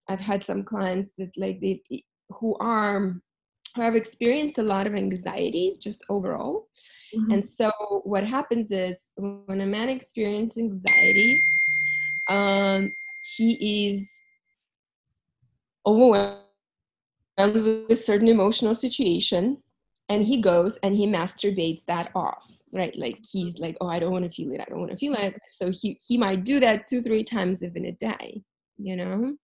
i've 0.10 0.20
had 0.20 0.44
some 0.44 0.64
clients 0.64 1.14
that 1.18 1.32
like 1.38 1.60
they 1.62 1.82
who 2.30 2.56
are 2.60 3.16
who 3.76 3.82
have 3.82 3.96
experienced 3.96 4.58
a 4.58 4.64
lot 4.64 4.88
of 4.88 4.96
anxieties 4.96 5.78
just 5.78 6.04
overall 6.10 6.68
mm-hmm. 7.16 7.32
and 7.32 7.44
so 7.44 7.72
what 8.04 8.26
happens 8.26 8.72
is 8.72 9.14
when 9.18 9.62
a 9.62 9.66
man 9.66 9.90
experiences 9.90 10.58
anxiety 10.58 11.40
um, 12.28 12.92
he 13.38 13.90
is 13.90 14.12
overwhelmed 15.86 16.45
with 17.38 17.90
a 17.90 17.96
certain 17.96 18.28
emotional 18.28 18.76
situation 18.76 19.58
and 20.10 20.24
he 20.24 20.38
goes 20.42 20.78
and 20.84 20.96
he 20.96 21.06
masturbates 21.08 21.86
that 21.86 22.12
off 22.16 22.44
right? 22.74 22.98
Like 22.98 23.20
he's 23.24 23.58
like 23.60 23.78
oh 23.80 23.88
i 23.88 24.00
don't 24.00 24.12
want 24.12 24.26
to 24.26 24.30
feel 24.30 24.52
it 24.52 24.60
i 24.60 24.66
don't 24.66 24.80
want 24.80 24.92
to 24.92 24.98
feel 24.98 25.14
it. 25.14 25.40
So 25.50 25.72
he 25.72 25.98
he 26.06 26.18
might 26.18 26.44
do 26.44 26.60
that 26.60 26.88
two 26.88 27.02
three 27.02 27.24
times 27.24 27.64
even 27.64 27.86
a 27.86 27.94
day 27.94 28.44
you 28.78 28.96
know? 28.96 29.36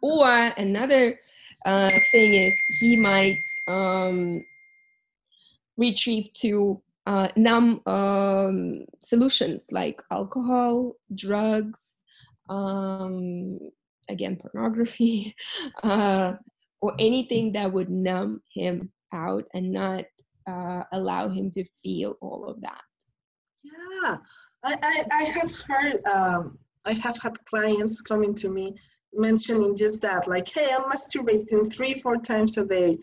Or 0.00 0.28
another 0.56 1.18
uh, 1.64 1.88
thing 2.12 2.34
is 2.34 2.54
he 2.80 2.96
might 2.96 3.42
um, 3.66 4.44
retrieve 5.76 6.32
to 6.34 6.80
uh, 7.06 7.28
numb 7.36 7.80
um, 7.86 8.84
solutions 9.00 9.68
like 9.70 10.02
alcohol 10.10 10.92
drugs 11.14 11.96
um, 12.48 13.58
again 14.08 14.36
pornography 14.36 15.34
uh, 15.82 16.34
or 16.86 16.94
anything 17.00 17.52
that 17.52 17.72
would 17.72 17.90
numb 17.90 18.40
him 18.54 18.92
out 19.12 19.44
and 19.54 19.72
not 19.72 20.04
uh, 20.48 20.82
allow 20.92 21.28
him 21.28 21.50
to 21.50 21.64
feel 21.82 22.16
all 22.20 22.44
of 22.48 22.60
that? 22.60 22.82
Yeah. 23.64 24.16
I 24.64 24.72
i, 24.82 25.04
I 25.20 25.22
have 25.38 25.52
heard 25.68 25.98
um, 26.16 26.58
i 26.86 26.92
have 26.92 27.18
had 27.24 27.44
clients 27.44 28.00
coming 28.00 28.34
to 28.42 28.48
me 28.48 28.74
mentioning 29.12 29.74
just 29.74 30.00
that 30.02 30.28
like 30.28 30.48
hey 30.56 30.68
i'm 30.74 30.84
masturbating 30.92 31.72
three 31.72 31.94
four 32.02 32.16
times 32.18 32.56
a 32.58 32.66
day. 32.66 32.98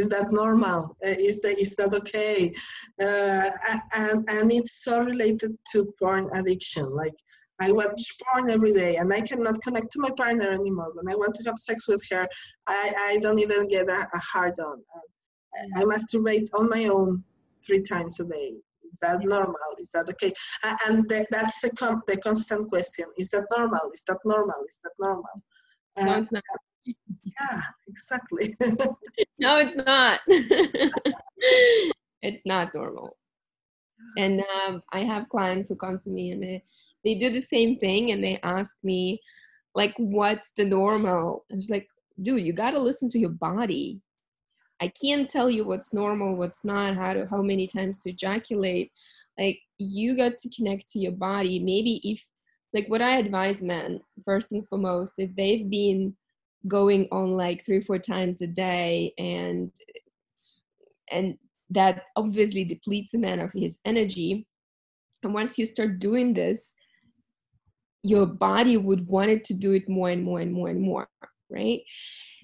Is 0.00 0.08
that 0.08 0.32
normal? 0.32 0.96
Uh, 1.06 1.18
is 1.30 1.40
that 1.42 1.56
is 1.64 1.76
that 1.76 1.94
okay? 2.00 2.52
Uh, 3.00 3.48
and 4.02 4.18
and 4.34 4.46
it's 4.58 4.74
so 4.84 4.94
related 5.12 5.52
to 5.70 5.78
porn 6.00 6.24
addiction. 6.38 6.86
Like 7.02 7.18
I 7.60 7.70
watch 7.70 8.02
porn 8.22 8.50
every 8.50 8.72
day 8.72 8.96
and 8.96 9.12
I 9.12 9.20
cannot 9.20 9.62
connect 9.62 9.90
to 9.92 10.00
my 10.00 10.10
partner 10.16 10.50
anymore. 10.50 10.92
When 10.94 11.08
I 11.08 11.16
want 11.16 11.34
to 11.34 11.44
have 11.44 11.58
sex 11.58 11.88
with 11.88 12.04
her, 12.10 12.26
I, 12.66 12.92
I 13.10 13.18
don't 13.20 13.38
even 13.38 13.68
get 13.68 13.88
a, 13.88 13.92
a 13.92 14.18
hard 14.18 14.58
on. 14.58 14.82
I 15.76 15.82
masturbate 15.82 16.48
on 16.54 16.68
my 16.68 16.86
own 16.86 17.22
three 17.64 17.82
times 17.82 18.18
a 18.20 18.26
day. 18.26 18.54
Is 18.90 18.98
that 19.00 19.24
normal? 19.24 19.56
Is 19.78 19.90
that 19.92 20.08
okay? 20.10 20.32
And 20.86 21.08
that's 21.30 21.60
the, 21.60 21.70
com- 21.70 22.02
the 22.06 22.16
constant 22.16 22.68
question. 22.68 23.06
Is 23.18 23.30
that 23.30 23.44
normal? 23.56 23.90
Is 23.92 24.02
that 24.08 24.18
normal? 24.24 24.64
Is 24.68 24.78
that 24.82 24.92
normal? 24.98 25.42
Uh, 25.96 26.04
no, 26.04 26.18
it's 26.18 26.32
not. 26.32 26.42
Yeah, 26.86 27.60
exactly. 27.88 28.56
no, 29.38 29.58
it's 29.58 29.76
not. 29.76 30.20
it's 32.22 32.42
not 32.44 32.74
normal. 32.74 33.16
And 34.16 34.42
um, 34.66 34.82
I 34.92 35.00
have 35.00 35.28
clients 35.28 35.68
who 35.68 35.76
come 35.76 35.98
to 36.00 36.10
me 36.10 36.32
and 36.32 36.42
they, 36.42 36.62
they 37.04 37.14
do 37.14 37.30
the 37.30 37.40
same 37.40 37.76
thing 37.78 38.10
and 38.10 38.22
they 38.22 38.38
ask 38.42 38.76
me, 38.82 39.20
like, 39.74 39.94
what's 39.98 40.52
the 40.56 40.64
normal? 40.64 41.44
I 41.52 41.56
was 41.56 41.70
like, 41.70 41.88
dude, 42.22 42.44
you 42.44 42.52
got 42.52 42.72
to 42.72 42.78
listen 42.78 43.08
to 43.10 43.18
your 43.18 43.30
body 43.30 44.00
I 44.80 44.88
can't 44.88 45.28
tell 45.28 45.48
you 45.48 45.64
what's 45.64 45.94
normal, 45.94 46.36
what's 46.36 46.64
not, 46.64 46.94
how 46.94 47.14
to 47.14 47.26
how 47.26 47.42
many 47.42 47.66
times 47.66 47.96
to 47.98 48.10
ejaculate. 48.10 48.92
Like 49.38 49.60
you 49.78 50.16
got 50.16 50.36
to 50.38 50.50
connect 50.50 50.88
to 50.90 50.98
your 50.98 51.12
body. 51.12 51.58
Maybe 51.58 52.00
if 52.04 52.24
like 52.72 52.88
what 52.88 53.02
I 53.02 53.18
advise 53.18 53.62
men, 53.62 54.00
first 54.24 54.52
and 54.52 54.66
foremost, 54.68 55.14
if 55.18 55.34
they've 55.36 55.68
been 55.68 56.14
going 56.66 57.08
on 57.12 57.32
like 57.32 57.64
three, 57.64 57.80
four 57.80 57.98
times 57.98 58.40
a 58.40 58.46
day 58.46 59.12
and 59.18 59.70
and 61.12 61.38
that 61.70 62.04
obviously 62.16 62.64
depletes 62.64 63.14
a 63.14 63.18
man 63.18 63.40
of 63.40 63.52
his 63.52 63.78
energy. 63.84 64.46
And 65.22 65.32
once 65.32 65.58
you 65.58 65.66
start 65.66 65.98
doing 65.98 66.34
this, 66.34 66.73
your 68.04 68.26
body 68.26 68.76
would 68.76 69.06
want 69.06 69.30
it 69.30 69.42
to 69.44 69.54
do 69.54 69.72
it 69.72 69.88
more 69.88 70.10
and 70.10 70.22
more 70.22 70.38
and 70.38 70.52
more 70.52 70.68
and 70.68 70.80
more, 70.80 71.08
right? 71.50 71.80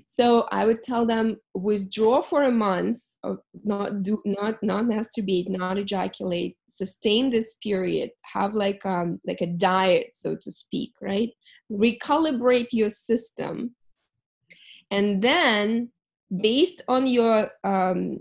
So 0.07 0.49
I 0.51 0.67
would 0.67 0.83
tell 0.83 1.07
them 1.07 1.37
withdraw 1.55 2.21
for 2.23 2.43
a 2.43 2.51
month, 2.51 2.99
or 3.23 3.43
not 3.63 4.03
do 4.03 4.21
not 4.25 4.61
not 4.63 4.87
masturbate, 4.87 5.49
not 5.49 5.79
ejaculate, 5.79 6.57
sustain 6.67 7.31
this 7.31 7.55
period, 7.63 8.11
have 8.23 8.55
like 8.55 8.85
um 8.85 9.21
like 9.25 9.41
a 9.41 9.47
diet, 9.47 10.09
so 10.15 10.35
to 10.35 10.51
speak, 10.51 10.95
right? 11.01 11.31
Recalibrate 11.71 12.73
your 12.73 12.91
system, 12.91 13.77
and 14.91 15.23
then 15.23 15.93
based 16.37 16.83
on 16.89 17.07
your 17.07 17.51
um, 17.65 18.19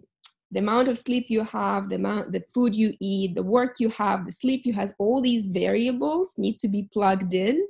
the 0.51 0.59
amount 0.59 0.87
of 0.87 0.97
sleep 0.97 1.27
you 1.29 1.43
have, 1.43 1.89
the 1.89 1.95
amount, 1.95 2.31
the 2.31 2.43
food 2.53 2.75
you 2.75 2.93
eat, 2.99 3.35
the 3.35 3.43
work 3.43 3.75
you 3.79 3.89
have, 3.89 4.25
the 4.25 4.31
sleep 4.31 4.61
you 4.65 4.73
have, 4.73 4.91
all 4.97 5.21
these 5.21 5.47
variables 5.47 6.33
need 6.37 6.59
to 6.59 6.67
be 6.67 6.89
plugged 6.91 7.33
in 7.33 7.63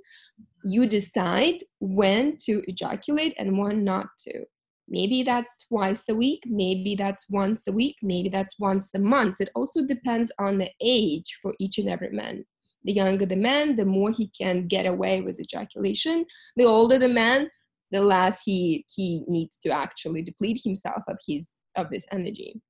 you 0.63 0.85
decide 0.85 1.57
when 1.79 2.37
to 2.37 2.61
ejaculate 2.67 3.33
and 3.37 3.57
when 3.57 3.83
not 3.83 4.07
to. 4.19 4.43
Maybe 4.87 5.23
that's 5.23 5.53
twice 5.67 6.09
a 6.09 6.15
week, 6.15 6.43
maybe 6.47 6.95
that's 6.95 7.25
once 7.29 7.67
a 7.67 7.71
week, 7.71 7.97
maybe 8.01 8.29
that's 8.29 8.57
once 8.59 8.89
a 8.95 8.99
month. 8.99 9.39
It 9.39 9.51
also 9.55 9.85
depends 9.85 10.31
on 10.39 10.57
the 10.57 10.69
age 10.81 11.37
for 11.41 11.53
each 11.59 11.77
and 11.77 11.87
every 11.87 12.09
man. 12.09 12.43
The 12.85 12.93
younger 12.93 13.25
the 13.25 13.35
man, 13.35 13.75
the 13.75 13.85
more 13.85 14.09
he 14.09 14.27
can 14.29 14.67
get 14.67 14.85
away 14.85 15.21
with 15.21 15.39
ejaculation. 15.39 16.25
The 16.55 16.63
older 16.63 16.97
the 16.97 17.09
man, 17.09 17.49
the 17.91 18.01
less 18.01 18.41
he 18.43 18.85
he 18.95 19.23
needs 19.27 19.57
to 19.59 19.69
actually 19.69 20.23
deplete 20.23 20.61
himself 20.63 21.03
of 21.07 21.17
his 21.27 21.59
of 21.75 21.89
this 21.89 22.05
energy 22.11 22.61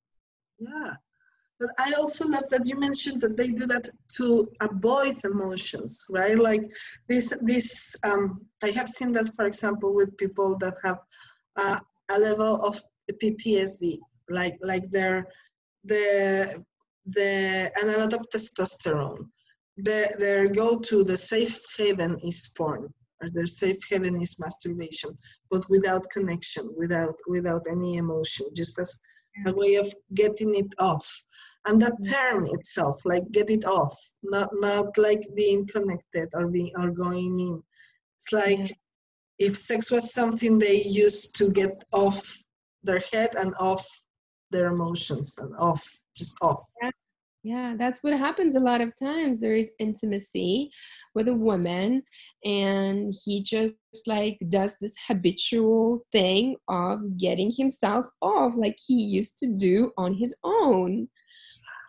yeah. 0.59 0.93
But 1.59 1.69
i 1.77 1.91
also 1.93 2.27
love 2.27 2.47
that 2.49 2.67
you 2.69 2.79
mentioned 2.79 3.21
that 3.21 3.35
they 3.35 3.49
do 3.49 3.65
that 3.67 3.89
to 4.17 4.49
avoid 4.61 5.17
emotions 5.25 6.05
right? 6.09 6.37
Like 6.37 6.63
this 7.09 7.33
this 7.41 7.95
um, 8.03 8.39
i 8.63 8.69
have 8.69 8.87
seen 8.87 9.11
that 9.13 9.29
for 9.35 9.45
example 9.45 9.93
with 9.93 10.17
people 10.17 10.57
that 10.59 10.75
have 10.83 10.99
uh, 11.57 11.79
a 12.11 12.19
level 12.19 12.65
of 12.65 12.79
ptsd 13.21 13.99
like 14.29 14.57
like 14.61 14.89
their 14.89 15.27
the 15.83 16.63
the 17.05 17.71
and 17.81 17.89
a 17.89 17.99
lot 17.99 18.13
of 18.13 18.29
testosterone. 18.29 19.29
Their 19.77 20.09
their 20.19 20.49
go 20.49 20.79
to 20.79 21.03
the 21.03 21.17
safe 21.17 21.57
haven 21.77 22.19
is 22.23 22.51
porn 22.57 22.87
or 23.21 23.29
their 23.33 23.47
safe 23.47 23.77
haven 23.89 24.21
is 24.21 24.39
masturbation 24.39 25.11
but 25.49 25.63
without 25.69 26.09
connection 26.11 26.69
without 26.77 27.15
without 27.27 27.63
any 27.69 27.95
emotion 27.95 28.47
just 28.53 28.77
as 28.77 28.99
a 29.45 29.53
way 29.53 29.75
of 29.75 29.91
getting 30.13 30.55
it 30.55 30.73
off 30.79 31.23
and 31.65 31.81
that 31.81 31.93
mm-hmm. 31.93 32.13
term 32.13 32.45
itself 32.51 33.01
like 33.05 33.23
get 33.31 33.49
it 33.49 33.65
off 33.65 33.97
not 34.23 34.49
not 34.53 34.97
like 34.97 35.23
being 35.35 35.65
connected 35.67 36.27
or 36.33 36.47
being 36.47 36.71
or 36.77 36.91
going 36.91 37.39
in 37.39 37.61
it's 38.17 38.31
like 38.31 38.69
yeah. 38.69 38.75
if 39.39 39.55
sex 39.55 39.91
was 39.91 40.13
something 40.13 40.57
they 40.57 40.83
used 40.83 41.35
to 41.35 41.51
get 41.51 41.83
off 41.91 42.21
their 42.83 43.01
head 43.11 43.29
and 43.35 43.53
off 43.59 43.85
their 44.51 44.67
emotions 44.67 45.37
and 45.37 45.55
off 45.57 45.85
just 46.15 46.37
off 46.41 46.63
yeah. 46.81 46.91
Yeah, 47.43 47.75
that's 47.77 48.03
what 48.03 48.13
happens 48.13 48.55
a 48.55 48.59
lot 48.59 48.81
of 48.81 48.93
times. 48.95 49.39
There 49.39 49.55
is 49.55 49.71
intimacy 49.79 50.71
with 51.15 51.29
a 51.29 51.33
woman, 51.33 52.03
and 52.43 53.13
he 53.23 53.41
just 53.41 53.75
like 54.05 54.37
does 54.49 54.75
this 54.81 54.95
habitual 55.07 56.01
thing 56.11 56.57
of 56.67 57.17
getting 57.17 57.49
himself 57.49 58.07
off 58.21 58.55
like 58.57 58.75
he 58.85 58.95
used 58.95 59.37
to 59.37 59.47
do 59.47 59.91
on 59.97 60.13
his 60.15 60.35
own. 60.43 61.07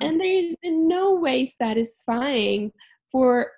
And 0.00 0.20
there 0.20 0.46
is 0.46 0.56
in 0.62 0.86
no 0.86 1.14
way 1.14 1.46
satisfying 1.46 2.72
for 3.10 3.48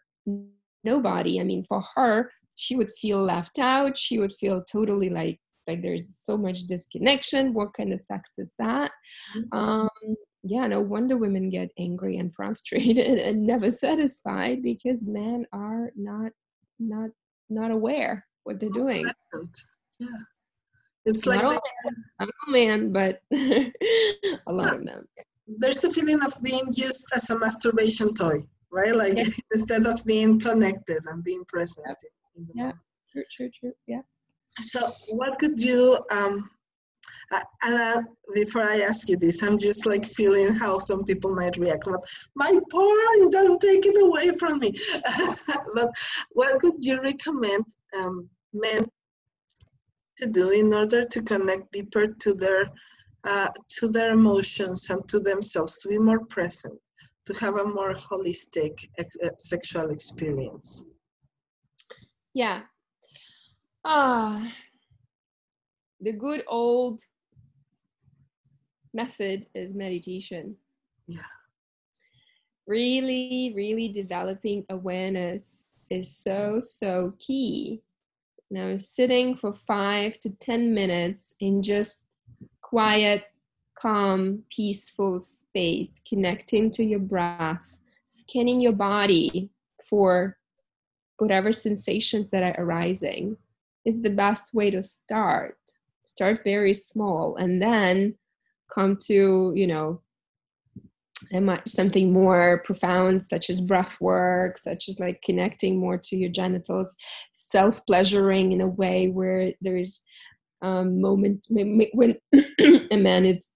nobody. 0.85 1.41
I 1.41 1.45
mean, 1.45 1.65
for 1.69 1.83
her, 1.95 2.31
she 2.57 2.75
would 2.75 2.91
feel 3.01 3.23
left 3.23 3.59
out. 3.59 3.99
She 3.99 4.19
would 4.19 4.33
feel 4.33 4.65
totally 4.65 5.11
like 5.11 5.39
like 5.67 5.83
there's 5.83 6.19
so 6.19 6.37
much 6.37 6.63
disconnection. 6.63 7.55
What 7.55 7.75
kind 7.75 7.93
of 7.93 8.01
sex 8.01 8.33
is 8.39 8.53
that? 8.59 8.91
Mm-hmm. 9.37 9.59
Um, 9.59 9.89
yeah, 10.43 10.67
no 10.67 10.81
wonder 10.81 11.17
women 11.17 11.51
get 11.51 11.71
angry 11.79 12.17
and 12.17 12.35
frustrated 12.35 13.19
and 13.27 13.47
never 13.47 13.71
satisfied 13.71 14.63
because 14.63 15.07
men 15.07 15.47
are 15.53 15.91
not 15.97 16.33
not 16.79 17.11
not 17.49 17.71
aware 17.71 18.27
what 18.45 18.59
they're 18.59 18.69
doing. 18.71 19.07
Yeah. 19.99 20.09
It's 21.05 21.27
like 21.27 21.43
not 21.43 21.61
all 22.21 22.27
men, 22.49 22.93
but 22.93 23.21
a 23.33 23.73
lot 24.49 24.73
yeah. 24.73 24.75
of 24.75 24.85
them. 24.85 25.09
There's 25.47 25.85
a 25.85 25.93
feeling 25.93 26.23
of 26.23 26.33
being 26.43 26.65
used 26.73 27.07
as 27.15 27.31
a 27.31 27.39
masturbation 27.39 28.15
toy, 28.15 28.43
right? 28.71 28.95
Like 28.95 29.17
yeah. 29.17 29.25
instead 29.53 29.87
of 29.87 30.05
being 30.05 30.39
connected 30.39 31.03
and 31.07 31.23
being 31.23 31.45
present. 31.47 31.87
Yeah, 32.55 32.73
true, 33.13 33.25
true, 33.37 33.51
true. 33.61 33.73
Yeah. 33.87 34.03
So, 34.61 34.91
what 35.11 35.39
could 35.39 35.63
you 35.63 35.99
um, 36.11 36.51
uh, 37.63 38.03
before 38.35 38.63
I 38.63 38.81
ask 38.81 39.09
you 39.09 39.17
this, 39.17 39.43
I'm 39.43 39.59
just 39.59 39.87
like 39.87 40.05
feeling 40.05 40.55
how 40.55 40.79
some 40.79 41.05
people 41.05 41.35
might 41.35 41.57
react. 41.57 41.85
But 41.85 42.05
my 42.35 42.59
porn, 42.71 43.31
don't 43.31 43.61
take 43.61 43.87
it 43.87 44.01
away 44.01 44.37
from 44.39 44.59
me. 44.59 44.73
but 45.75 45.91
what 46.31 46.61
could 46.61 46.85
you 46.85 47.01
recommend 47.01 47.65
um, 47.99 48.29
men 48.53 48.87
to 50.19 50.29
do 50.29 50.51
in 50.51 50.73
order 50.73 51.05
to 51.05 51.23
connect 51.23 51.73
deeper 51.73 52.09
to 52.09 52.35
their 52.35 52.71
uh, 53.25 53.49
to 53.69 53.89
their 53.89 54.13
emotions 54.13 54.91
and 54.91 55.07
to 55.09 55.21
themselves, 55.21 55.79
to 55.79 55.89
be 55.89 55.99
more 55.99 56.25
present, 56.27 56.77
to 57.25 57.33
have 57.35 57.57
a 57.57 57.65
more 57.65 57.95
holistic 57.95 58.85
ex- 58.99 59.17
uh, 59.25 59.29
sexual 59.39 59.91
experience? 59.91 60.85
Yeah. 62.35 62.63
Ah. 63.85 64.53
The 66.01 66.13
good 66.13 66.43
old 66.49 67.01
method 68.93 69.47
is 69.55 69.75
meditation. 69.75 70.57
Yeah. 71.07 71.21
Really, 72.67 73.53
really 73.57 73.89
developing 73.89 74.65
awareness 74.71 75.53
is 75.91 76.11
so, 76.17 76.61
so 76.61 77.15
key. 77.19 77.83
Now, 78.51 78.77
sitting 78.77 79.35
for 79.35 79.53
five 79.53 80.19
to 80.21 80.31
10 80.31 80.75
minutes 80.75 81.35
in 81.41 81.63
just 81.63 82.05
quiet, 82.61 83.25
calm, 83.75 84.43
peaceful 84.51 85.21
space, 85.21 86.01
connecting 86.07 86.71
to 86.73 86.85
your 86.85 87.01
breath, 87.01 87.79
scanning 88.05 88.61
your 88.61 88.73
body 88.73 89.51
for 89.89 90.37
whatever 91.19 91.53
sensations 91.53 92.29
that 92.31 92.43
are 92.43 92.65
arising 92.65 93.37
is 93.85 94.03
the 94.03 94.11
best 94.11 94.55
way 94.55 94.71
to 94.71 94.83
start. 94.83 95.57
Start 96.05 96.41
very 96.45 96.75
small 96.75 97.37
and 97.37 97.61
then 97.63 98.15
come 98.73 98.97
to 98.97 99.53
you 99.55 99.67
know 99.67 100.01
something 101.67 102.13
more 102.13 102.63
profound 102.65 103.25
such 103.31 103.49
as 103.51 103.61
breath 103.61 103.97
work 104.01 104.59
such 104.59 104.89
as 104.89 104.99
like 104.99 105.21
connecting 105.23 105.79
more 105.79 105.97
to 105.97 106.17
your 106.17 106.31
genitals 106.31 106.97
self-pleasuring 107.33 108.53
in 108.53 108.61
a 108.61 108.67
way 108.67 109.09
where 109.09 109.53
there's 109.61 110.03
um 110.63 111.01
moment 111.01 111.47
when 111.51 112.17
a 112.91 112.97
man 112.97 113.25
is 113.25 113.51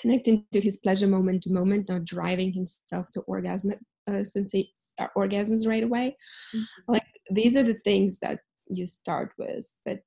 connecting 0.00 0.44
to 0.52 0.60
his 0.60 0.76
pleasure 0.78 1.06
moment 1.06 1.42
to 1.42 1.52
moment 1.52 1.88
not 1.88 2.04
driving 2.04 2.52
himself 2.52 3.06
to 3.12 3.20
orgasm 3.22 3.72
uh, 4.08 4.12
uh, 4.12 5.08
orgasms 5.16 5.66
right 5.66 5.84
away 5.84 6.16
mm-hmm. 6.54 6.92
like 6.92 7.06
these 7.30 7.56
are 7.56 7.62
the 7.62 7.78
things 7.84 8.18
that 8.20 8.38
you 8.68 8.86
start 8.86 9.32
with 9.38 9.80
but 9.84 10.00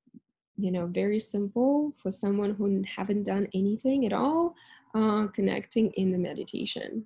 you 0.57 0.71
know 0.71 0.87
very 0.87 1.19
simple 1.19 1.93
for 2.01 2.11
someone 2.11 2.53
who 2.53 2.83
haven't 2.85 3.23
done 3.23 3.47
anything 3.53 4.05
at 4.05 4.13
all 4.13 4.55
uh, 4.95 5.27
connecting 5.27 5.91
in 5.91 6.11
the 6.11 6.17
meditation. 6.17 7.03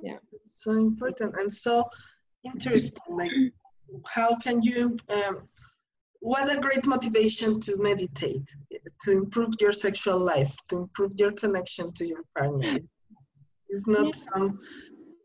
Yeah. 0.00 0.18
So 0.44 0.72
important 0.72 1.34
and 1.38 1.52
so 1.52 1.84
interesting 2.44 3.16
like 3.16 3.30
how 4.08 4.36
can 4.36 4.62
you 4.62 4.96
um, 5.08 5.36
what 6.20 6.54
a 6.54 6.60
great 6.60 6.86
motivation 6.86 7.60
to 7.60 7.76
meditate 7.82 8.48
to 9.02 9.12
improve 9.12 9.50
your 9.60 9.72
sexual 9.72 10.18
life 10.18 10.54
to 10.68 10.76
improve 10.78 11.12
your 11.16 11.32
connection 11.32 11.92
to 11.94 12.06
your 12.06 12.22
partner? 12.36 12.78
It's 13.68 13.86
not 13.86 14.06
yeah. 14.06 14.12
some 14.12 14.58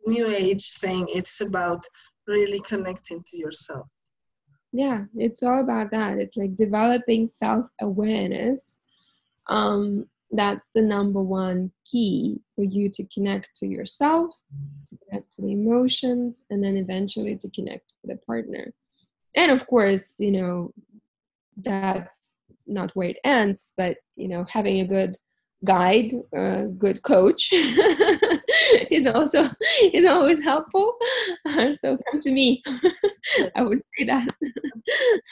new 0.05 0.27
age 0.27 0.77
thing 0.79 1.05
it's 1.09 1.41
about 1.41 1.83
really 2.27 2.59
connecting 2.61 3.21
to 3.27 3.37
yourself 3.37 3.87
yeah 4.71 5.05
it's 5.15 5.43
all 5.43 5.61
about 5.61 5.91
that. 5.91 6.17
It's 6.17 6.37
like 6.37 6.55
developing 6.55 7.27
self-awareness 7.27 8.77
um 9.47 10.05
that's 10.31 10.67
the 10.75 10.81
number 10.81 11.21
one 11.23 11.71
key 11.89 12.39
for 12.55 12.63
you 12.63 12.87
to 12.89 13.03
connect 13.05 13.49
to 13.55 13.67
yourself 13.67 14.39
to 14.87 14.95
connect 15.07 15.33
to 15.33 15.41
the 15.41 15.51
emotions 15.51 16.45
and 16.51 16.63
then 16.63 16.77
eventually 16.77 17.35
to 17.35 17.49
connect 17.49 17.89
to 17.89 17.95
the 18.05 18.15
partner. 18.17 18.71
And 19.35 19.51
of 19.51 19.65
course 19.65 20.13
you 20.19 20.31
know 20.31 20.73
that's 21.57 22.33
not 22.67 22.91
where 22.91 23.09
it 23.09 23.17
ends 23.23 23.73
but 23.75 23.97
you 24.15 24.27
know 24.27 24.43
having 24.43 24.81
a 24.81 24.85
good 24.85 25.17
guide 25.65 26.11
a 26.33 26.65
good 26.77 27.01
coach 27.03 27.49
is 27.53 29.07
also 29.07 29.43
is 29.93 30.05
always 30.05 30.41
helpful. 30.43 30.97
So 31.73 31.97
come 32.11 32.21
to 32.21 32.31
me 32.31 32.63
i 33.55 33.61
would 33.61 33.81
say 33.97 34.05
that 34.05 34.27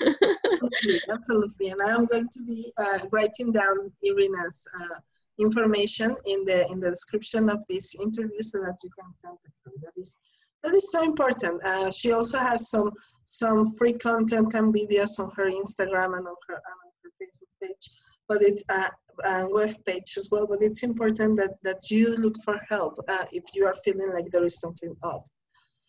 absolutely, 0.05 1.01
absolutely 1.11 1.69
and 1.69 1.81
i 1.81 1.89
am 1.93 2.05
going 2.05 2.27
to 2.31 2.43
be 2.43 2.71
uh, 2.77 2.99
writing 3.11 3.51
down 3.51 3.91
irina's 4.03 4.67
uh, 4.81 4.99
information 5.39 6.15
in 6.25 6.43
the 6.45 6.67
in 6.71 6.79
the 6.79 6.89
description 6.89 7.49
of 7.49 7.63
this 7.67 7.95
interview 7.95 8.41
so 8.41 8.59
that 8.59 8.77
you 8.83 8.89
can 8.97 9.09
contact 9.23 9.55
her 9.65 9.71
that 9.81 9.93
is 9.97 10.17
that 10.63 10.73
is 10.73 10.91
so 10.91 11.03
important 11.03 11.63
uh, 11.63 11.91
she 11.91 12.11
also 12.11 12.37
has 12.37 12.69
some 12.69 12.91
some 13.25 13.73
free 13.75 13.93
content 13.93 14.53
and 14.53 14.73
videos 14.73 15.19
on 15.19 15.29
her 15.35 15.49
instagram 15.49 16.17
and 16.17 16.25
on 16.27 16.39
her, 16.47 16.55
and 16.55 16.77
on 16.83 16.91
her 17.03 17.11
facebook 17.21 17.51
page 17.61 17.85
but 18.27 18.41
it's 18.41 18.63
a, 18.69 18.89
a, 19.27 19.49
web 19.49 19.69
page 19.85 20.13
as 20.17 20.29
well. 20.31 20.47
But 20.47 20.61
it's 20.61 20.83
important 20.83 21.37
that, 21.37 21.55
that 21.63 21.89
you 21.89 22.15
look 22.15 22.35
for 22.43 22.59
help 22.69 22.95
uh, 23.07 23.25
if 23.31 23.43
you 23.53 23.65
are 23.65 23.75
feeling 23.83 24.11
like 24.13 24.25
there 24.31 24.43
is 24.43 24.59
something 24.59 24.95
off. 25.03 25.23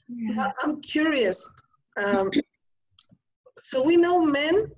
Yeah. 0.08 0.50
I'm 0.62 0.80
curious. 0.80 1.48
Um, 2.04 2.30
so 3.58 3.82
we 3.82 3.96
know 3.96 4.24
men 4.24 4.70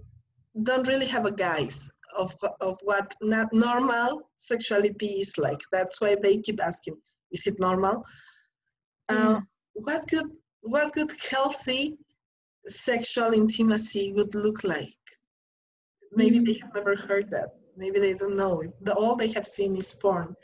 don't 0.63 0.89
really 0.89 1.07
have 1.07 1.27
a 1.27 1.33
guide 1.33 1.75
of, 2.19 2.35
of 2.61 2.79
what 2.83 3.15
not 3.21 3.53
normal 3.53 4.31
sexuality 4.37 5.21
is 5.21 5.37
like. 5.39 5.61
That's 5.73 6.01
why 6.01 6.17
they 6.21 6.39
keep 6.39 6.61
asking, 6.63 6.97
is 7.31 7.47
it 7.47 7.61
normal? 7.61 8.05
Uh, 9.09 9.41
what 9.75 10.07
good 10.09 10.27
what 10.63 10.93
good 10.93 11.11
healthy 11.31 11.97
sexual 12.67 13.33
intimacy 13.33 14.13
would 14.15 14.35
look 14.35 14.63
like. 14.65 14.89
Maybe 16.13 16.37
mm-hmm. 16.37 16.45
they 16.45 16.59
have 16.63 16.75
never 16.75 16.97
heard 16.97 17.31
that. 17.31 17.51
Maybe 17.77 17.99
they 17.99 18.15
don't 18.15 18.37
know 18.37 18.61
it. 18.61 18.73
The, 18.83 18.95
all 18.95 19.17
they 19.17 19.33
have 19.33 19.47
seen 19.47 19.77
is 19.77 19.95
porn. 19.95 20.35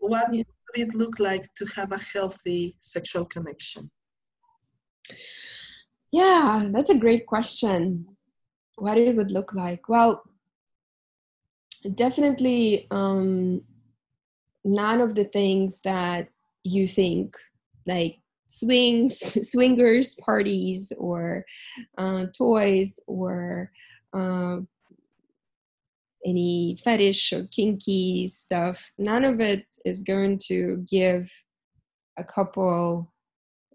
What 0.00 0.32
yeah. 0.32 0.42
would 0.76 0.88
it 0.88 0.94
look 0.94 1.18
like 1.18 1.42
to 1.56 1.66
have 1.76 1.92
a 1.92 1.98
healthy 1.98 2.76
sexual 2.78 3.24
connection? 3.24 3.90
Yeah, 6.12 6.68
that's 6.70 6.90
a 6.90 6.98
great 6.98 7.26
question. 7.26 8.06
What 8.76 8.96
it 8.98 9.16
would 9.16 9.30
look 9.30 9.54
like? 9.54 9.88
Well, 9.88 10.22
definitely 11.94 12.86
um, 12.90 13.62
none 14.64 15.00
of 15.00 15.14
the 15.14 15.24
things 15.24 15.80
that 15.82 16.28
you 16.64 16.88
think 16.88 17.34
like 17.86 18.18
swings 18.48 19.18
swingers 19.50 20.14
parties 20.16 20.92
or 20.98 21.44
uh, 21.96 22.26
toys 22.36 22.98
or 23.06 23.70
uh, 24.12 24.58
any 26.24 26.76
fetish 26.82 27.32
or 27.32 27.46
kinky 27.46 28.26
stuff 28.28 28.90
none 28.98 29.24
of 29.24 29.40
it 29.40 29.64
is 29.84 30.02
going 30.02 30.36
to 30.36 30.84
give 30.90 31.30
a 32.18 32.24
couple 32.24 33.12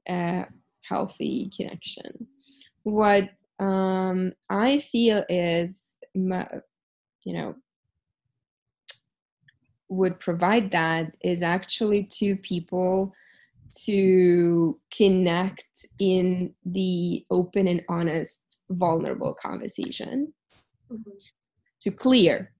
a 0.09 0.45
healthy 0.87 1.49
connection 1.55 2.27
what 2.83 3.29
um, 3.59 4.33
i 4.49 4.77
feel 4.79 5.23
is 5.29 5.95
you 6.13 7.33
know 7.33 7.55
would 9.89 10.19
provide 10.19 10.71
that 10.71 11.15
is 11.21 11.43
actually 11.43 12.03
two 12.03 12.35
people 12.37 13.13
to 13.75 14.79
connect 14.95 15.87
in 15.99 16.53
the 16.65 17.25
open 17.31 17.67
and 17.67 17.83
honest, 17.89 18.63
vulnerable 18.69 19.33
conversation. 19.33 20.33
Mm-hmm. 20.91 21.11
To 21.81 21.91
clear, 21.91 22.53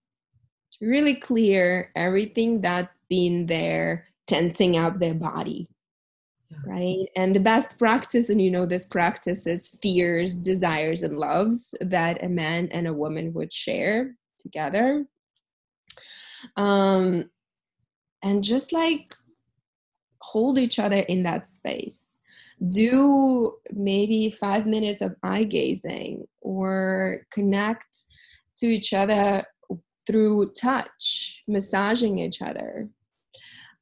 to 0.74 0.86
really 0.86 1.16
clear 1.16 1.92
everything 1.96 2.62
that's 2.62 2.90
been 3.10 3.46
there 3.46 4.08
tensing 4.28 4.76
up 4.76 5.00
their 5.00 5.14
body. 5.14 5.70
Right. 6.66 7.08
And 7.16 7.36
the 7.36 7.40
best 7.40 7.78
practice, 7.78 8.30
and 8.30 8.42
you 8.42 8.52
know, 8.52 8.66
this 8.66 8.86
practice 8.86 9.48
is 9.48 9.68
fears, 9.82 10.36
desires, 10.36 11.04
and 11.04 11.18
loves 11.18 11.74
that 11.82 12.24
a 12.24 12.30
man 12.30 12.70
and 12.72 12.88
a 12.88 12.94
woman 12.94 13.34
would 13.34 13.52
share 13.52 14.16
together. 14.40 15.06
Um, 16.58 17.30
and 18.24 18.44
just 18.44 18.74
like 18.74 19.14
hold 20.22 20.58
each 20.58 20.80
other 20.80 21.00
in 21.00 21.24
that 21.24 21.48
space 21.48 22.20
do 22.70 23.54
maybe 23.74 24.32
five 24.32 24.66
minutes 24.66 25.02
of 25.02 25.16
eye 25.22 25.44
gazing 25.44 26.26
or 26.42 27.20
connect 27.30 28.06
to 28.58 28.68
each 28.68 28.94
other 28.94 29.44
through 30.08 30.52
touch 30.54 31.44
massaging 31.48 32.20
each 32.20 32.42
other 32.42 32.88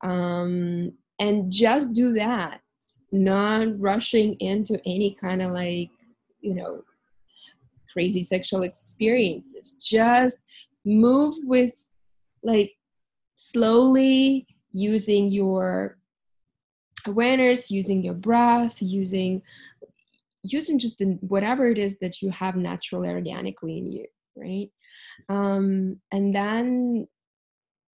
um, 0.04 0.92
and 1.22 1.52
just 1.52 1.94
do 1.94 2.14
that 2.14 2.60
not 3.14 3.80
rushing 3.80 4.34
into 4.40 4.82
any 4.86 5.16
kind 5.20 5.42
of 5.42 5.52
like 5.52 5.90
you 6.42 6.54
know 6.56 6.84
crazy 7.94 8.24
sexual 8.24 8.64
experiences. 8.64 9.72
Just 9.82 10.38
move 10.86 11.36
with 11.44 11.90
like 12.44 12.72
slowly 13.36 14.48
using 14.74 15.28
your 15.28 15.98
awareness 17.08 17.72
using 17.72 18.04
your 18.04 18.14
breath 18.14 18.82
using 18.82 19.42
using 20.44 20.78
just 20.78 21.00
the, 21.00 21.18
whatever 21.22 21.70
it 21.70 21.78
is 21.78 21.98
that 22.00 22.22
you 22.22 22.30
have 22.30 22.56
naturally 22.56 23.10
organically 23.10 23.80
in 23.80 23.92
you 23.92 24.06
right? 24.36 24.70
Um, 25.30 26.00
and 26.12 26.34
then 26.34 27.08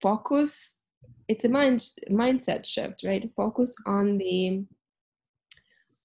focus 0.01 0.77
it's 1.27 1.43
a 1.43 1.49
mind 1.49 1.79
mindset 2.09 2.65
shift 2.65 3.03
right? 3.03 3.29
Focus 3.35 3.75
on 3.85 4.17
the 4.17 4.65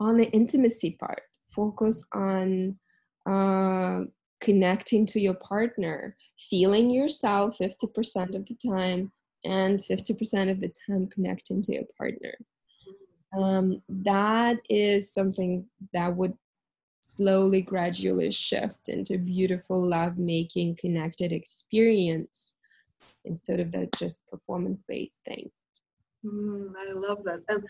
on 0.01 0.17
the 0.17 0.29
intimacy 0.31 0.97
part. 0.99 1.23
Focus 1.55 2.05
on 2.13 2.77
uh, 3.29 4.01
connecting 4.41 5.07
to 5.07 5.21
your 5.21 5.35
partner 5.35 6.17
feeling 6.51 6.91
yourself 6.91 7.57
50% 7.59 8.35
of 8.35 8.45
the 8.47 8.57
time 8.69 9.13
and 9.45 9.79
50% 9.79 10.51
of 10.51 10.61
the 10.61 10.73
time 10.87 11.07
connecting 11.07 11.63
to 11.63 11.75
your 11.75 11.85
partner. 11.97 12.35
Um, 13.39 13.83
that 13.89 14.59
is 14.69 15.13
something 15.13 15.67
that 15.93 16.15
would 16.17 16.35
slowly 17.01 17.63
gradually 17.63 18.31
shift 18.31 18.89
into 18.89 19.19
beautiful 19.19 19.81
love 19.89 20.19
making 20.19 20.77
connected 20.77 21.33
experience 21.33 22.55
instead 23.25 23.61
of 23.61 23.73
that 23.73 23.93
just 23.99 24.27
performance 24.27 24.85
based 24.87 25.21
thing. 25.25 25.51
Mm, 26.25 26.73
i 26.79 26.93
love 26.93 27.25
that. 27.25 27.41
And 27.49 27.65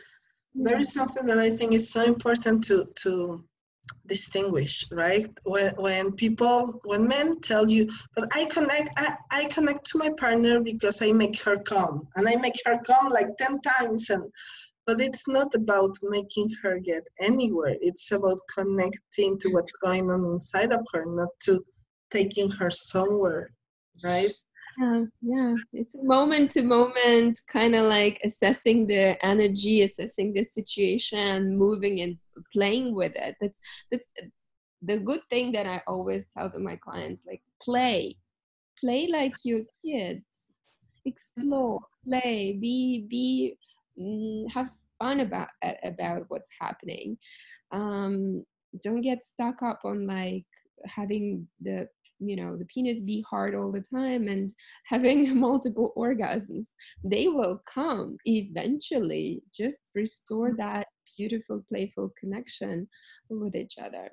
there 0.54 0.78
is 0.78 0.92
something 0.92 1.26
that 1.26 1.38
i 1.38 1.50
think 1.50 1.72
is 1.72 1.90
so 1.90 2.04
important 2.04 2.64
to 2.64 2.86
to 3.02 3.44
distinguish 4.06 4.84
right? 4.92 5.26
When 5.44 5.72
when 5.76 6.12
people 6.12 6.80
when 6.84 7.08
men 7.08 7.40
tell 7.40 7.68
you 7.70 7.90
but 8.14 8.28
i 8.32 8.44
connect 8.46 8.90
I, 8.96 9.16
I 9.30 9.48
connect 9.48 9.84
to 9.86 9.98
my 9.98 10.10
partner 10.10 10.60
because 10.60 11.02
i 11.02 11.10
make 11.12 11.40
her 11.42 11.56
come 11.56 12.06
and 12.16 12.28
i 12.28 12.36
make 12.36 12.58
her 12.64 12.78
come 12.86 13.08
like 13.08 13.36
10 13.38 13.60
times 13.60 14.10
and 14.10 14.24
but 14.86 15.00
it's 15.00 15.28
not 15.28 15.54
about 15.54 15.92
making 16.02 16.48
her 16.62 16.78
get 16.80 17.04
anywhere. 17.20 17.76
It's 17.80 18.10
about 18.10 18.40
connecting 18.52 19.38
to 19.38 19.48
what's 19.50 19.76
going 19.76 20.10
on 20.10 20.24
inside 20.24 20.72
of 20.72 20.84
her 20.92 21.04
not 21.06 21.28
to 21.44 21.64
taking 22.10 22.50
her 22.50 22.70
somewhere 22.70 23.50
right 24.02 24.32
yeah 24.78 25.04
yeah. 25.20 25.54
It's 25.72 25.96
moment 26.02 26.50
to 26.52 26.62
moment 26.62 27.40
kind 27.48 27.74
of 27.74 27.86
like 27.86 28.20
assessing 28.24 28.86
the 28.86 29.22
energy 29.24 29.82
assessing 29.82 30.32
the 30.32 30.42
situation 30.42 31.56
moving 31.56 32.00
and 32.00 32.18
playing 32.52 32.94
with 32.94 33.14
it. 33.16 33.36
That's 33.40 33.60
that's 33.90 34.06
the 34.84 34.98
good 34.98 35.20
thing 35.30 35.52
that 35.52 35.64
i 35.64 35.80
always 35.86 36.26
tell 36.26 36.50
to 36.50 36.58
my 36.58 36.76
clients 36.76 37.22
like 37.26 37.42
play. 37.60 38.16
Play 38.80 39.06
like 39.06 39.34
your 39.44 39.60
kids. 39.84 40.24
Explore. 41.04 41.80
Play. 42.04 42.58
Be 42.60 43.06
be 43.08 43.56
mm, 43.98 44.50
have 44.50 44.70
fun 44.98 45.20
about 45.20 45.48
about 45.84 46.24
what's 46.28 46.48
happening. 46.60 47.18
Um, 47.70 48.44
don't 48.82 49.02
get 49.02 49.22
stuck 49.22 49.62
up 49.62 49.80
on 49.84 50.06
like 50.06 50.46
having 50.86 51.46
the 51.60 51.88
you 52.18 52.36
know 52.36 52.56
the 52.56 52.64
penis 52.66 53.00
be 53.00 53.24
hard 53.28 53.54
all 53.54 53.72
the 53.72 53.80
time 53.80 54.28
and 54.28 54.52
having 54.86 55.36
multiple 55.48 55.92
orgasms 55.96 56.68
they 57.04 57.28
will 57.28 57.60
come 57.72 58.16
eventually. 58.24 59.42
Just 59.54 59.78
restore 59.94 60.54
that 60.58 60.86
beautiful 61.16 61.62
playful 61.68 62.12
connection 62.18 62.88
with 63.28 63.54
each 63.54 63.74
other. 63.78 64.08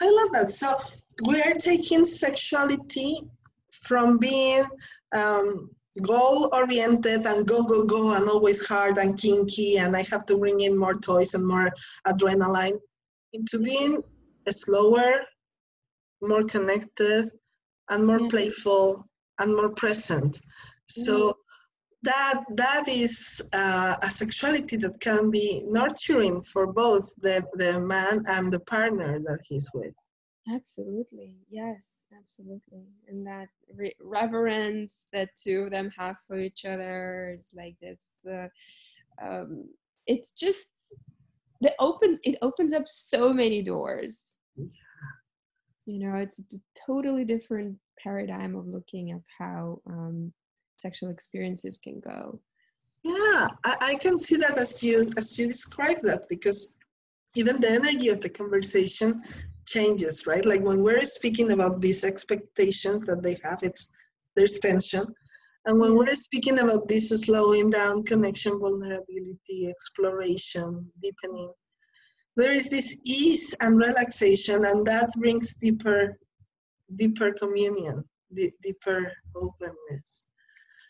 I 0.00 0.10
love 0.10 0.32
that. 0.32 0.52
So 0.52 0.76
we 1.24 1.40
are 1.42 1.52
taking 1.52 2.04
sexuality 2.04 3.20
from 3.70 4.18
being 4.18 4.64
um, 5.14 5.70
goal 6.02 6.50
oriented 6.52 7.24
and 7.26 7.46
go 7.46 7.62
go 7.64 7.84
go 7.86 8.14
and 8.14 8.28
always 8.28 8.66
hard 8.66 8.98
and 8.98 9.18
kinky 9.18 9.78
and 9.78 9.96
i 9.96 10.02
have 10.02 10.26
to 10.26 10.36
bring 10.36 10.60
in 10.60 10.76
more 10.76 10.94
toys 10.94 11.32
and 11.34 11.46
more 11.46 11.70
adrenaline 12.06 12.78
into 13.32 13.58
being 13.58 14.02
slower 14.52 15.12
more 16.22 16.44
connected 16.44 17.30
and 17.90 18.06
more 18.06 18.20
yeah. 18.20 18.28
playful 18.28 19.04
and 19.38 19.54
more 19.54 19.70
present 19.74 20.40
so 20.86 21.14
mm-hmm. 21.14 21.38
that 22.02 22.44
that 22.54 22.84
is 22.88 23.42
uh, 23.52 23.96
a 24.02 24.10
sexuality 24.10 24.76
that 24.76 24.98
can 25.00 25.30
be 25.30 25.62
nurturing 25.66 26.42
for 26.42 26.72
both 26.72 27.14
the, 27.16 27.44
the 27.54 27.78
man 27.80 28.22
and 28.28 28.52
the 28.52 28.60
partner 28.60 29.18
that 29.18 29.40
he's 29.48 29.70
with 29.74 29.94
Absolutely. 30.48 31.34
Yes, 31.50 32.06
absolutely. 32.16 32.86
And 33.08 33.26
that 33.26 33.48
re- 33.74 33.96
reverence 34.00 35.06
that 35.12 35.30
two 35.34 35.62
of 35.62 35.70
them 35.70 35.90
have 35.98 36.16
for 36.26 36.38
each 36.38 36.64
other 36.64 37.36
is 37.36 37.50
like 37.54 37.76
this. 37.80 38.06
Uh, 38.30 38.46
um, 39.20 39.68
it's 40.06 40.30
just 40.30 40.68
the 41.60 41.74
open. 41.80 42.20
It 42.22 42.38
opens 42.42 42.72
up 42.72 42.86
so 42.86 43.32
many 43.32 43.60
doors. 43.62 44.35
You 45.86 46.00
know, 46.00 46.16
it's 46.16 46.40
a 46.40 46.58
totally 46.86 47.24
different 47.24 47.78
paradigm 48.02 48.56
of 48.56 48.66
looking 48.66 49.12
at 49.12 49.20
how 49.38 49.80
um, 49.86 50.32
sexual 50.76 51.10
experiences 51.10 51.78
can 51.78 52.00
go. 52.00 52.40
Yeah, 53.04 53.46
I, 53.64 53.76
I 53.80 53.94
can 54.00 54.18
see 54.18 54.36
that 54.36 54.58
as 54.58 54.82
you 54.82 55.10
as 55.16 55.38
you 55.38 55.46
describe 55.46 56.02
that 56.02 56.26
because 56.28 56.76
even 57.36 57.60
the 57.60 57.70
energy 57.70 58.08
of 58.08 58.20
the 58.20 58.28
conversation 58.28 59.22
changes, 59.66 60.26
right? 60.26 60.44
Like 60.44 60.62
when 60.62 60.82
we're 60.82 61.02
speaking 61.02 61.52
about 61.52 61.80
these 61.80 62.04
expectations 62.04 63.04
that 63.06 63.22
they 63.22 63.38
have, 63.44 63.60
it's 63.62 63.92
there's 64.34 64.58
tension. 64.58 65.04
And 65.66 65.80
when 65.80 65.96
we're 65.96 66.14
speaking 66.14 66.60
about 66.60 66.88
this 66.88 67.10
slowing 67.10 67.70
down, 67.70 68.04
connection, 68.04 68.58
vulnerability, 68.58 69.68
exploration, 69.68 70.90
deepening, 71.02 71.52
there 72.36 72.52
is 72.52 72.68
this 72.68 73.00
ease 73.04 73.54
and 73.60 73.76
relaxation 73.78 74.64
and 74.66 74.86
that 74.86 75.10
brings 75.18 75.56
deeper 75.56 76.18
deeper 76.96 77.32
communion 77.32 78.04
d- 78.34 78.52
deeper 78.62 79.12
openness. 79.34 80.28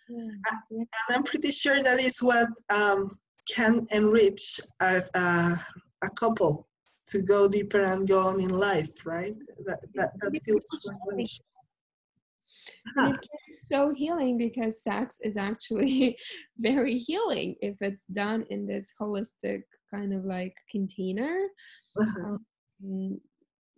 Yeah. 0.08 0.28
and 0.70 0.86
i'm 1.10 1.24
pretty 1.24 1.50
sure 1.50 1.82
that 1.82 1.98
is 1.98 2.20
what 2.20 2.48
um, 2.70 3.10
can 3.52 3.86
enrich 3.90 4.60
a, 4.80 5.02
a, 5.14 5.58
a, 6.04 6.10
couple 6.10 6.68
to 7.06 7.22
go 7.22 7.48
deeper 7.48 7.82
and 7.82 8.06
go 8.06 8.20
on 8.20 8.40
in 8.40 8.50
life 8.50 9.04
right? 9.04 9.34
That, 9.66 9.80
that, 9.94 10.10
that 10.20 10.40
feels 10.44 10.68
and 12.96 13.08
it 13.14 13.20
can 13.20 13.38
be 13.48 13.54
so 13.54 13.92
healing 13.92 14.38
because 14.38 14.82
sex 14.82 15.18
is 15.22 15.36
actually 15.36 16.16
very 16.58 16.96
healing 16.96 17.56
if 17.60 17.76
it's 17.80 18.04
done 18.06 18.44
in 18.50 18.66
this 18.66 18.88
holistic 19.00 19.62
kind 19.92 20.12
of 20.12 20.24
like 20.24 20.54
container. 20.70 21.46
Uh-huh. 22.00 22.36
Um, 22.84 23.20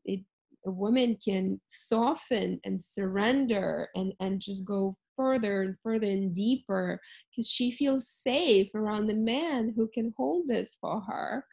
it 0.04 0.20
a 0.66 0.70
woman 0.70 1.16
can 1.24 1.60
soften 1.66 2.60
and 2.64 2.82
surrender 2.82 3.88
and 3.94 4.12
and 4.20 4.40
just 4.40 4.66
go 4.66 4.96
further 5.16 5.62
and 5.62 5.76
further 5.82 6.06
and 6.06 6.34
deeper 6.34 7.00
because 7.30 7.50
she 7.50 7.70
feels 7.70 8.08
safe 8.08 8.68
around 8.74 9.06
the 9.06 9.14
man 9.14 9.72
who 9.76 9.88
can 9.92 10.12
hold 10.16 10.46
this 10.46 10.76
for 10.80 11.00
her 11.00 11.44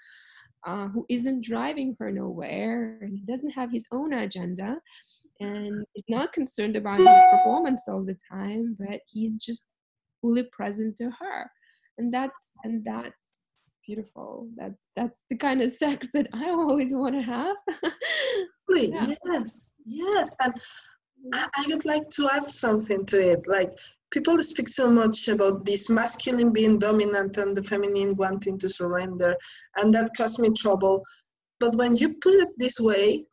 uh, 0.66 0.88
who 0.88 1.06
isn't 1.10 1.44
driving 1.44 1.96
her 2.00 2.12
nowhere 2.12 2.98
and 3.02 3.18
he 3.18 3.24
doesn't 3.26 3.52
have 3.52 3.72
his 3.72 3.86
own 3.92 4.14
agenda 4.14 4.78
and 5.40 5.86
is 5.96 6.04
not 6.08 6.34
concerned 6.34 6.76
about 6.76 7.00
his 7.00 7.24
performance 7.32 7.84
all 7.88 8.04
the 8.04 8.18
time 8.32 8.76
but 8.80 9.00
he's 9.08 9.36
just 9.36 9.66
fully 10.22 10.44
present 10.52 10.96
to 10.96 11.10
her 11.20 11.50
and 11.98 12.12
that's 12.12 12.54
and 12.64 12.84
that's 12.86 13.14
beautiful 13.86 14.48
that's 14.56 14.82
that's 14.96 15.20
the 15.30 15.36
kind 15.36 15.62
of 15.62 15.72
sex 15.72 16.08
that 16.14 16.28
i 16.34 16.50
always 16.50 16.94
want 16.94 17.14
to 17.14 17.22
have 17.22 17.56
yeah. 18.70 19.14
yes 19.26 19.72
yes 19.86 20.36
and 20.42 20.54
I 21.34 21.66
would 21.70 21.86
like 21.86 22.08
to 22.12 22.30
add 22.32 22.46
something 22.46 23.06
to 23.08 23.32
it. 23.32 23.48
Like 23.48 23.74
people 24.12 24.42
speak 24.44 24.68
so 24.68 24.90
much 24.90 25.28
about 25.28 25.66
this 25.66 25.90
masculine 25.90 26.52
being 26.52 26.78
dominant 26.78 27.38
and 27.38 27.56
the 27.56 27.64
feminine 27.64 28.16
wanting 28.16 28.58
to 28.60 28.70
surrender, 28.70 29.36
and 29.78 29.94
that 29.96 30.12
caused 30.16 30.40
me 30.40 30.50
trouble. 30.56 31.04
But 31.60 31.76
when 31.76 31.98
you 31.98 32.16
put 32.22 32.34
it 32.34 32.50
this 32.58 32.80
way, 32.80 33.26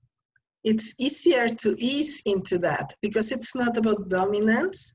it's 0.64 0.94
easier 1.00 1.48
to 1.48 1.74
ease 1.78 2.22
into 2.26 2.58
that 2.58 2.94
because 3.02 3.32
it's 3.32 3.54
not 3.54 3.76
about 3.76 4.08
dominance, 4.08 4.92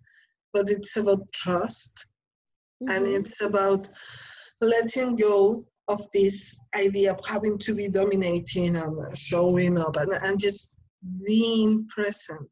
but 0.53 0.69
it's 0.69 0.97
about 0.97 1.31
trust. 1.33 2.05
Mm-hmm. 2.81 2.91
And 2.93 3.15
it's 3.15 3.41
about 3.41 3.89
letting 4.61 5.15
go 5.15 5.65
of 5.87 6.05
this 6.13 6.59
idea 6.75 7.11
of 7.11 7.19
having 7.27 7.57
to 7.59 7.75
be 7.75 7.89
dominating 7.89 8.75
and 8.75 9.17
showing 9.17 9.79
up 9.79 9.95
and, 9.95 10.11
and 10.21 10.39
just 10.39 10.81
being 11.25 11.87
present. 11.87 12.49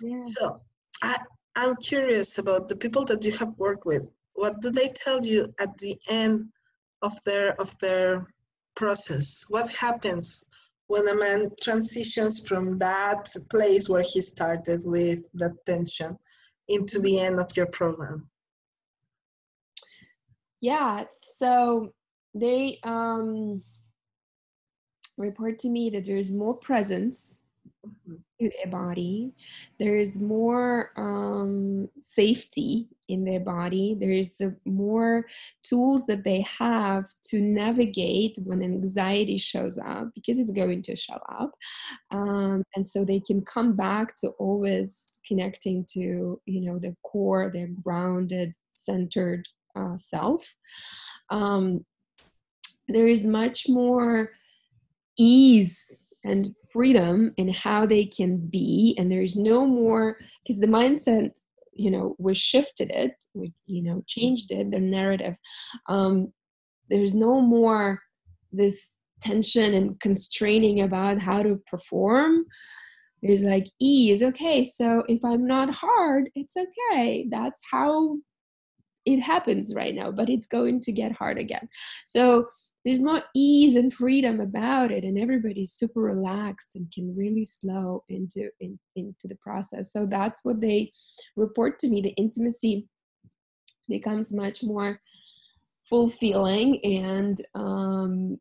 Yeah. 0.00 0.22
So 0.26 0.60
I, 1.02 1.18
I'm 1.56 1.76
curious 1.76 2.38
about 2.38 2.68
the 2.68 2.76
people 2.76 3.04
that 3.06 3.24
you 3.24 3.32
have 3.38 3.52
worked 3.58 3.86
with. 3.86 4.10
What 4.34 4.60
do 4.60 4.70
they 4.70 4.88
tell 4.88 5.24
you 5.24 5.52
at 5.60 5.76
the 5.78 5.96
end 6.08 6.48
of 7.02 7.12
their 7.24 7.60
of 7.60 7.76
their 7.78 8.26
process? 8.74 9.44
What 9.48 9.74
happens 9.76 10.44
when 10.92 11.08
a 11.08 11.14
man 11.14 11.50
transitions 11.62 12.46
from 12.46 12.78
that 12.78 13.24
place 13.48 13.88
where 13.88 14.04
he 14.06 14.20
started 14.20 14.82
with 14.84 15.26
that 15.32 15.56
tension 15.64 16.18
into 16.68 17.00
the 17.00 17.18
end 17.18 17.40
of 17.40 17.48
your 17.56 17.64
program? 17.64 18.28
Yeah, 20.60 21.04
so 21.22 21.94
they 22.34 22.78
um, 22.84 23.62
report 25.16 25.58
to 25.60 25.70
me 25.70 25.88
that 25.88 26.04
there's 26.04 26.30
more 26.30 26.56
presence 26.56 27.38
their 28.38 28.70
body, 28.70 29.32
there's 29.78 30.20
more 30.20 30.90
um, 30.96 31.88
safety 32.00 32.88
in 33.08 33.24
their 33.24 33.40
body. 33.40 33.96
There's 33.98 34.40
more 34.64 35.26
tools 35.62 36.06
that 36.06 36.24
they 36.24 36.40
have 36.42 37.04
to 37.30 37.40
navigate 37.40 38.38
when 38.44 38.62
anxiety 38.62 39.38
shows 39.38 39.78
up 39.78 40.10
because 40.14 40.38
it's 40.38 40.52
going 40.52 40.82
to 40.82 40.96
show 40.96 41.18
up. 41.28 41.52
Um, 42.10 42.62
and 42.74 42.86
so 42.86 43.04
they 43.04 43.20
can 43.20 43.42
come 43.42 43.76
back 43.76 44.16
to 44.16 44.28
always 44.38 45.20
connecting 45.26 45.84
to, 45.92 46.40
you 46.46 46.60
know, 46.60 46.78
the 46.78 46.96
core, 47.02 47.50
their 47.52 47.68
grounded, 47.82 48.52
centered 48.72 49.46
uh, 49.76 49.96
self. 49.96 50.54
Um, 51.30 51.84
there 52.88 53.06
is 53.06 53.26
much 53.26 53.68
more 53.68 54.30
ease 55.18 56.04
and 56.24 56.54
freedom 56.72 57.32
in 57.36 57.48
how 57.52 57.86
they 57.86 58.04
can 58.04 58.38
be 58.38 58.94
and 58.98 59.10
there's 59.10 59.36
no 59.36 59.66
more 59.66 60.16
because 60.42 60.60
the 60.60 60.66
mindset 60.66 61.30
you 61.74 61.90
know 61.90 62.14
we 62.18 62.34
shifted 62.34 62.90
it 62.90 63.12
we 63.34 63.52
you 63.66 63.82
know 63.82 64.02
changed 64.06 64.50
it 64.50 64.70
the 64.70 64.78
narrative. 64.78 65.36
Um 65.88 66.32
there's 66.90 67.14
no 67.14 67.40
more 67.40 68.00
this 68.52 68.94
tension 69.20 69.72
and 69.74 69.98
constraining 70.00 70.82
about 70.82 71.18
how 71.18 71.42
to 71.42 71.62
perform. 71.70 72.44
There's 73.22 73.44
like 73.44 73.66
ease. 73.80 74.22
Okay 74.22 74.64
so 74.64 75.04
if 75.08 75.24
i'm 75.24 75.46
not 75.46 75.70
hard 75.70 76.30
it's 76.34 76.56
okay. 76.56 77.26
That's 77.30 77.60
how 77.70 78.16
it 79.04 79.20
happens 79.20 79.74
right 79.74 79.94
now 79.94 80.12
but 80.12 80.28
it's 80.28 80.46
going 80.46 80.80
to 80.80 80.92
get 80.92 81.12
hard 81.12 81.38
again. 81.38 81.68
So 82.06 82.46
there's 82.84 83.02
more 83.02 83.22
ease 83.34 83.76
and 83.76 83.92
freedom 83.92 84.40
about 84.40 84.90
it 84.90 85.04
and 85.04 85.18
everybody's 85.18 85.72
super 85.72 86.00
relaxed 86.00 86.74
and 86.74 86.90
can 86.92 87.14
really 87.16 87.44
slow 87.44 88.02
into 88.08 88.48
in, 88.60 88.78
into 88.96 89.28
the 89.28 89.36
process. 89.36 89.92
So 89.92 90.06
that's 90.06 90.40
what 90.42 90.60
they 90.60 90.90
report 91.36 91.78
to 91.80 91.88
me 91.88 92.02
the 92.02 92.10
intimacy 92.10 92.88
becomes 93.88 94.32
much 94.32 94.62
more 94.62 94.98
fulfilling 95.88 96.82
and 96.84 97.40
um 97.54 98.38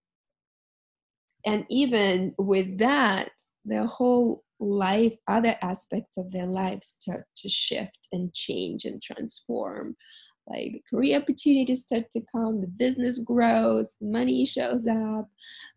and 1.45 1.65
even 1.69 2.33
with 2.37 2.77
that 2.77 3.31
the 3.65 3.85
whole 3.85 4.43
life 4.59 5.13
other 5.27 5.55
aspects 5.61 6.17
of 6.17 6.31
their 6.31 6.45
lives 6.45 6.95
start 6.99 7.25
to 7.35 7.49
shift 7.49 8.07
and 8.11 8.33
change 8.33 8.85
and 8.85 9.01
transform 9.01 9.95
like 10.47 10.73
the 10.73 10.83
career 10.89 11.19
opportunities 11.19 11.81
start 11.81 12.09
to 12.11 12.21
come, 12.31 12.61
the 12.61 12.67
business 12.67 13.19
grows, 13.19 13.95
money 14.01 14.45
shows 14.45 14.87
up. 14.87 15.29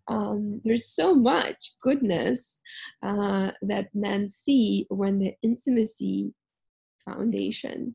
Um, 0.09 0.61
there's 0.65 0.89
so 0.89 1.15
much 1.15 1.73
goodness 1.83 2.63
uh, 3.03 3.51
that 3.63 3.95
men 3.95 4.29
see 4.29 4.87
when 4.89 5.19
the 5.19 5.35
intimacy 5.43 6.33
foundation 7.05 7.95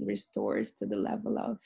restores 0.00 0.72
to 0.72 0.86
the 0.86 0.96
level 0.96 1.38
of 1.38 1.58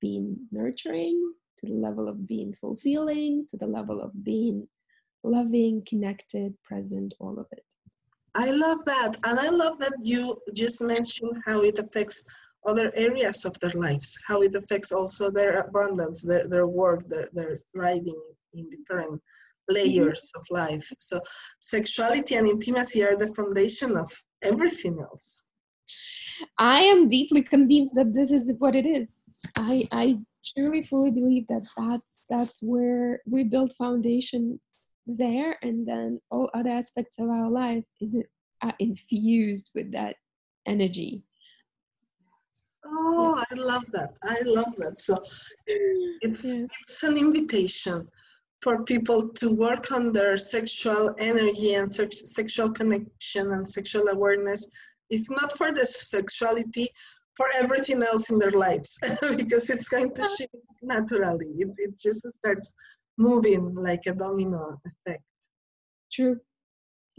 being 0.00 0.36
nurturing, 0.50 1.32
to 1.58 1.66
the 1.66 1.74
level 1.74 2.08
of 2.08 2.26
being 2.26 2.54
fulfilling, 2.54 3.46
to 3.50 3.56
the 3.56 3.66
level 3.66 4.00
of 4.00 4.12
being 4.24 4.66
loving, 5.22 5.82
connected, 5.86 6.54
present, 6.62 7.14
all 7.20 7.38
of 7.38 7.46
it. 7.52 7.64
I 8.34 8.50
love 8.52 8.84
that. 8.84 9.16
And 9.24 9.38
I 9.38 9.48
love 9.48 9.78
that 9.80 9.94
you 10.00 10.38
just 10.54 10.82
mentioned 10.82 11.42
how 11.44 11.62
it 11.62 11.78
affects 11.78 12.24
other 12.66 12.92
areas 12.94 13.44
of 13.44 13.58
their 13.60 13.72
lives, 13.74 14.18
how 14.26 14.42
it 14.42 14.54
affects 14.54 14.92
also 14.92 15.30
their 15.30 15.60
abundance, 15.60 16.22
their, 16.22 16.46
their 16.48 16.66
work, 16.66 17.08
their, 17.08 17.28
their 17.32 17.56
thriving 17.74 18.22
in 18.54 18.68
different 18.70 19.12
mm-hmm. 19.12 19.74
layers 19.74 20.30
of 20.36 20.44
life. 20.50 20.92
So 20.98 21.20
sexuality 21.60 22.34
and 22.34 22.48
intimacy 22.48 23.04
are 23.04 23.16
the 23.16 23.32
foundation 23.34 23.96
of 23.96 24.12
everything 24.42 24.98
else. 25.00 25.46
I 26.58 26.80
am 26.80 27.08
deeply 27.08 27.42
convinced 27.42 27.94
that 27.96 28.14
this 28.14 28.30
is 28.30 28.50
what 28.58 28.74
it 28.74 28.86
is. 28.86 29.24
I, 29.56 29.86
I 29.92 30.18
truly 30.56 30.82
fully 30.82 31.10
believe 31.10 31.46
that 31.48 31.66
that's 31.76 32.20
that's 32.28 32.62
where 32.62 33.20
we 33.26 33.44
build 33.44 33.74
foundation 33.76 34.58
there, 35.06 35.56
and 35.62 35.86
then 35.86 36.18
all 36.30 36.48
other 36.54 36.70
aspects 36.70 37.18
of 37.18 37.28
our 37.28 37.50
life 37.50 37.84
is 38.00 38.16
uh, 38.62 38.72
infused 38.78 39.70
with 39.74 39.92
that 39.92 40.16
energy. 40.66 41.22
Oh, 42.84 43.42
I 43.50 43.54
love 43.54 43.84
that. 43.92 44.16
I 44.22 44.40
love 44.44 44.74
that. 44.78 44.98
So 44.98 45.18
it's 45.66 46.44
it's 46.44 47.02
an 47.02 47.16
invitation 47.16 48.08
for 48.62 48.84
people 48.84 49.28
to 49.28 49.54
work 49.56 49.90
on 49.92 50.12
their 50.12 50.36
sexual 50.36 51.14
energy 51.18 51.74
and 51.74 51.92
sex, 51.92 52.34
sexual 52.34 52.70
connection 52.70 53.52
and 53.52 53.68
sexual 53.68 54.08
awareness. 54.08 54.70
If 55.08 55.28
not 55.30 55.56
for 55.56 55.72
the 55.72 55.86
sexuality, 55.86 56.88
for 57.36 57.46
everything 57.56 58.02
else 58.02 58.30
in 58.30 58.38
their 58.38 58.50
lives, 58.50 58.98
because 59.36 59.70
it's 59.70 59.88
going 59.88 60.12
to 60.14 60.22
uh-huh. 60.22 60.36
shift 60.36 60.54
naturally. 60.82 61.54
It, 61.58 61.68
it 61.78 61.98
just 61.98 62.30
starts 62.30 62.76
moving 63.18 63.74
like 63.74 64.02
a 64.06 64.12
domino 64.12 64.80
effect. 64.84 65.22
True. 66.12 66.38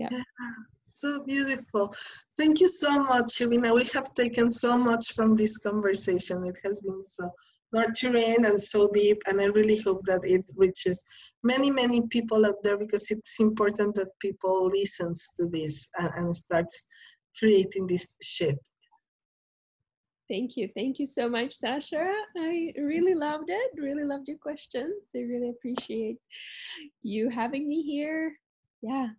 Yeah. 0.02 0.10
yeah. 0.12 0.52
So 0.84 1.24
beautiful. 1.24 1.94
Thank 2.38 2.60
you 2.60 2.68
so 2.68 3.04
much, 3.04 3.42
Irina. 3.42 3.74
We 3.74 3.86
have 3.94 4.14
taken 4.14 4.52
so 4.52 4.78
much 4.78 5.14
from 5.14 5.36
this 5.36 5.58
conversation. 5.58 6.44
It 6.46 6.58
has 6.64 6.82
been 6.82 7.04
so 7.04 7.30
nurturing 7.74 8.46
and 8.46 8.62
so 8.62 8.90
deep. 8.94 9.22
And 9.28 9.40
I 9.40 9.46
really 9.46 9.80
hope 9.80 10.02
that 10.06 10.22
it 10.24 10.44
reaches 10.58 11.04
many, 11.44 11.72
many 11.72 12.02
people 12.08 12.46
out 12.46 12.62
there 12.64 12.78
because 12.78 13.10
it's 13.12 13.40
important 13.40 13.96
that 13.96 14.10
people 14.20 14.68
listens 14.68 15.30
to 15.38 15.48
this 15.48 15.90
and, 15.98 16.10
and 16.16 16.36
starts 16.36 16.86
creating 17.38 17.88
this 17.88 18.18
shift. 18.22 18.70
Thank 20.30 20.56
you. 20.56 20.70
Thank 20.76 21.00
you 21.00 21.06
so 21.06 21.28
much, 21.28 21.52
Sasha. 21.52 22.10
I 22.38 22.74
really 22.78 23.14
loved 23.14 23.50
it. 23.50 23.72
Really 23.76 24.06
loved 24.06 24.30
your 24.30 24.38
questions. 24.38 25.10
I 25.14 25.20
really 25.20 25.50
appreciate 25.50 26.20
you 27.02 27.30
having 27.30 27.68
me 27.68 27.82
here. 27.82 28.38
Yeah, 28.82 29.10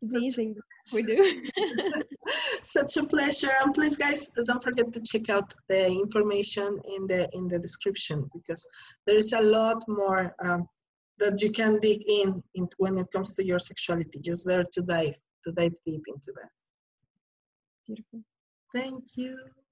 it's 0.00 0.12
amazing 0.12 0.54
we 0.92 1.02
do. 1.02 1.42
Such 2.64 2.96
a 2.96 3.04
pleasure. 3.04 3.50
And 3.62 3.74
please, 3.74 3.96
guys, 3.96 4.30
don't 4.46 4.62
forget 4.62 4.92
to 4.92 5.00
check 5.00 5.28
out 5.28 5.52
the 5.68 5.86
information 5.86 6.80
in 6.96 7.06
the 7.06 7.28
in 7.32 7.48
the 7.48 7.58
description 7.58 8.28
because 8.34 8.66
there 9.06 9.18
is 9.18 9.32
a 9.32 9.42
lot 9.42 9.82
more 9.88 10.34
um, 10.44 10.68
that 11.18 11.40
you 11.42 11.50
can 11.50 11.78
dig 11.80 12.02
in, 12.08 12.42
in 12.54 12.68
when 12.78 12.98
it 12.98 13.08
comes 13.12 13.34
to 13.34 13.46
your 13.46 13.58
sexuality. 13.58 14.20
Just 14.20 14.46
there 14.46 14.64
to 14.72 14.82
dive 14.82 15.14
to 15.44 15.52
dive 15.52 15.74
deep 15.84 16.02
into 16.06 16.32
that. 16.40 16.50
Beautiful. 17.86 18.20
Thank 18.72 19.04
you. 19.16 19.38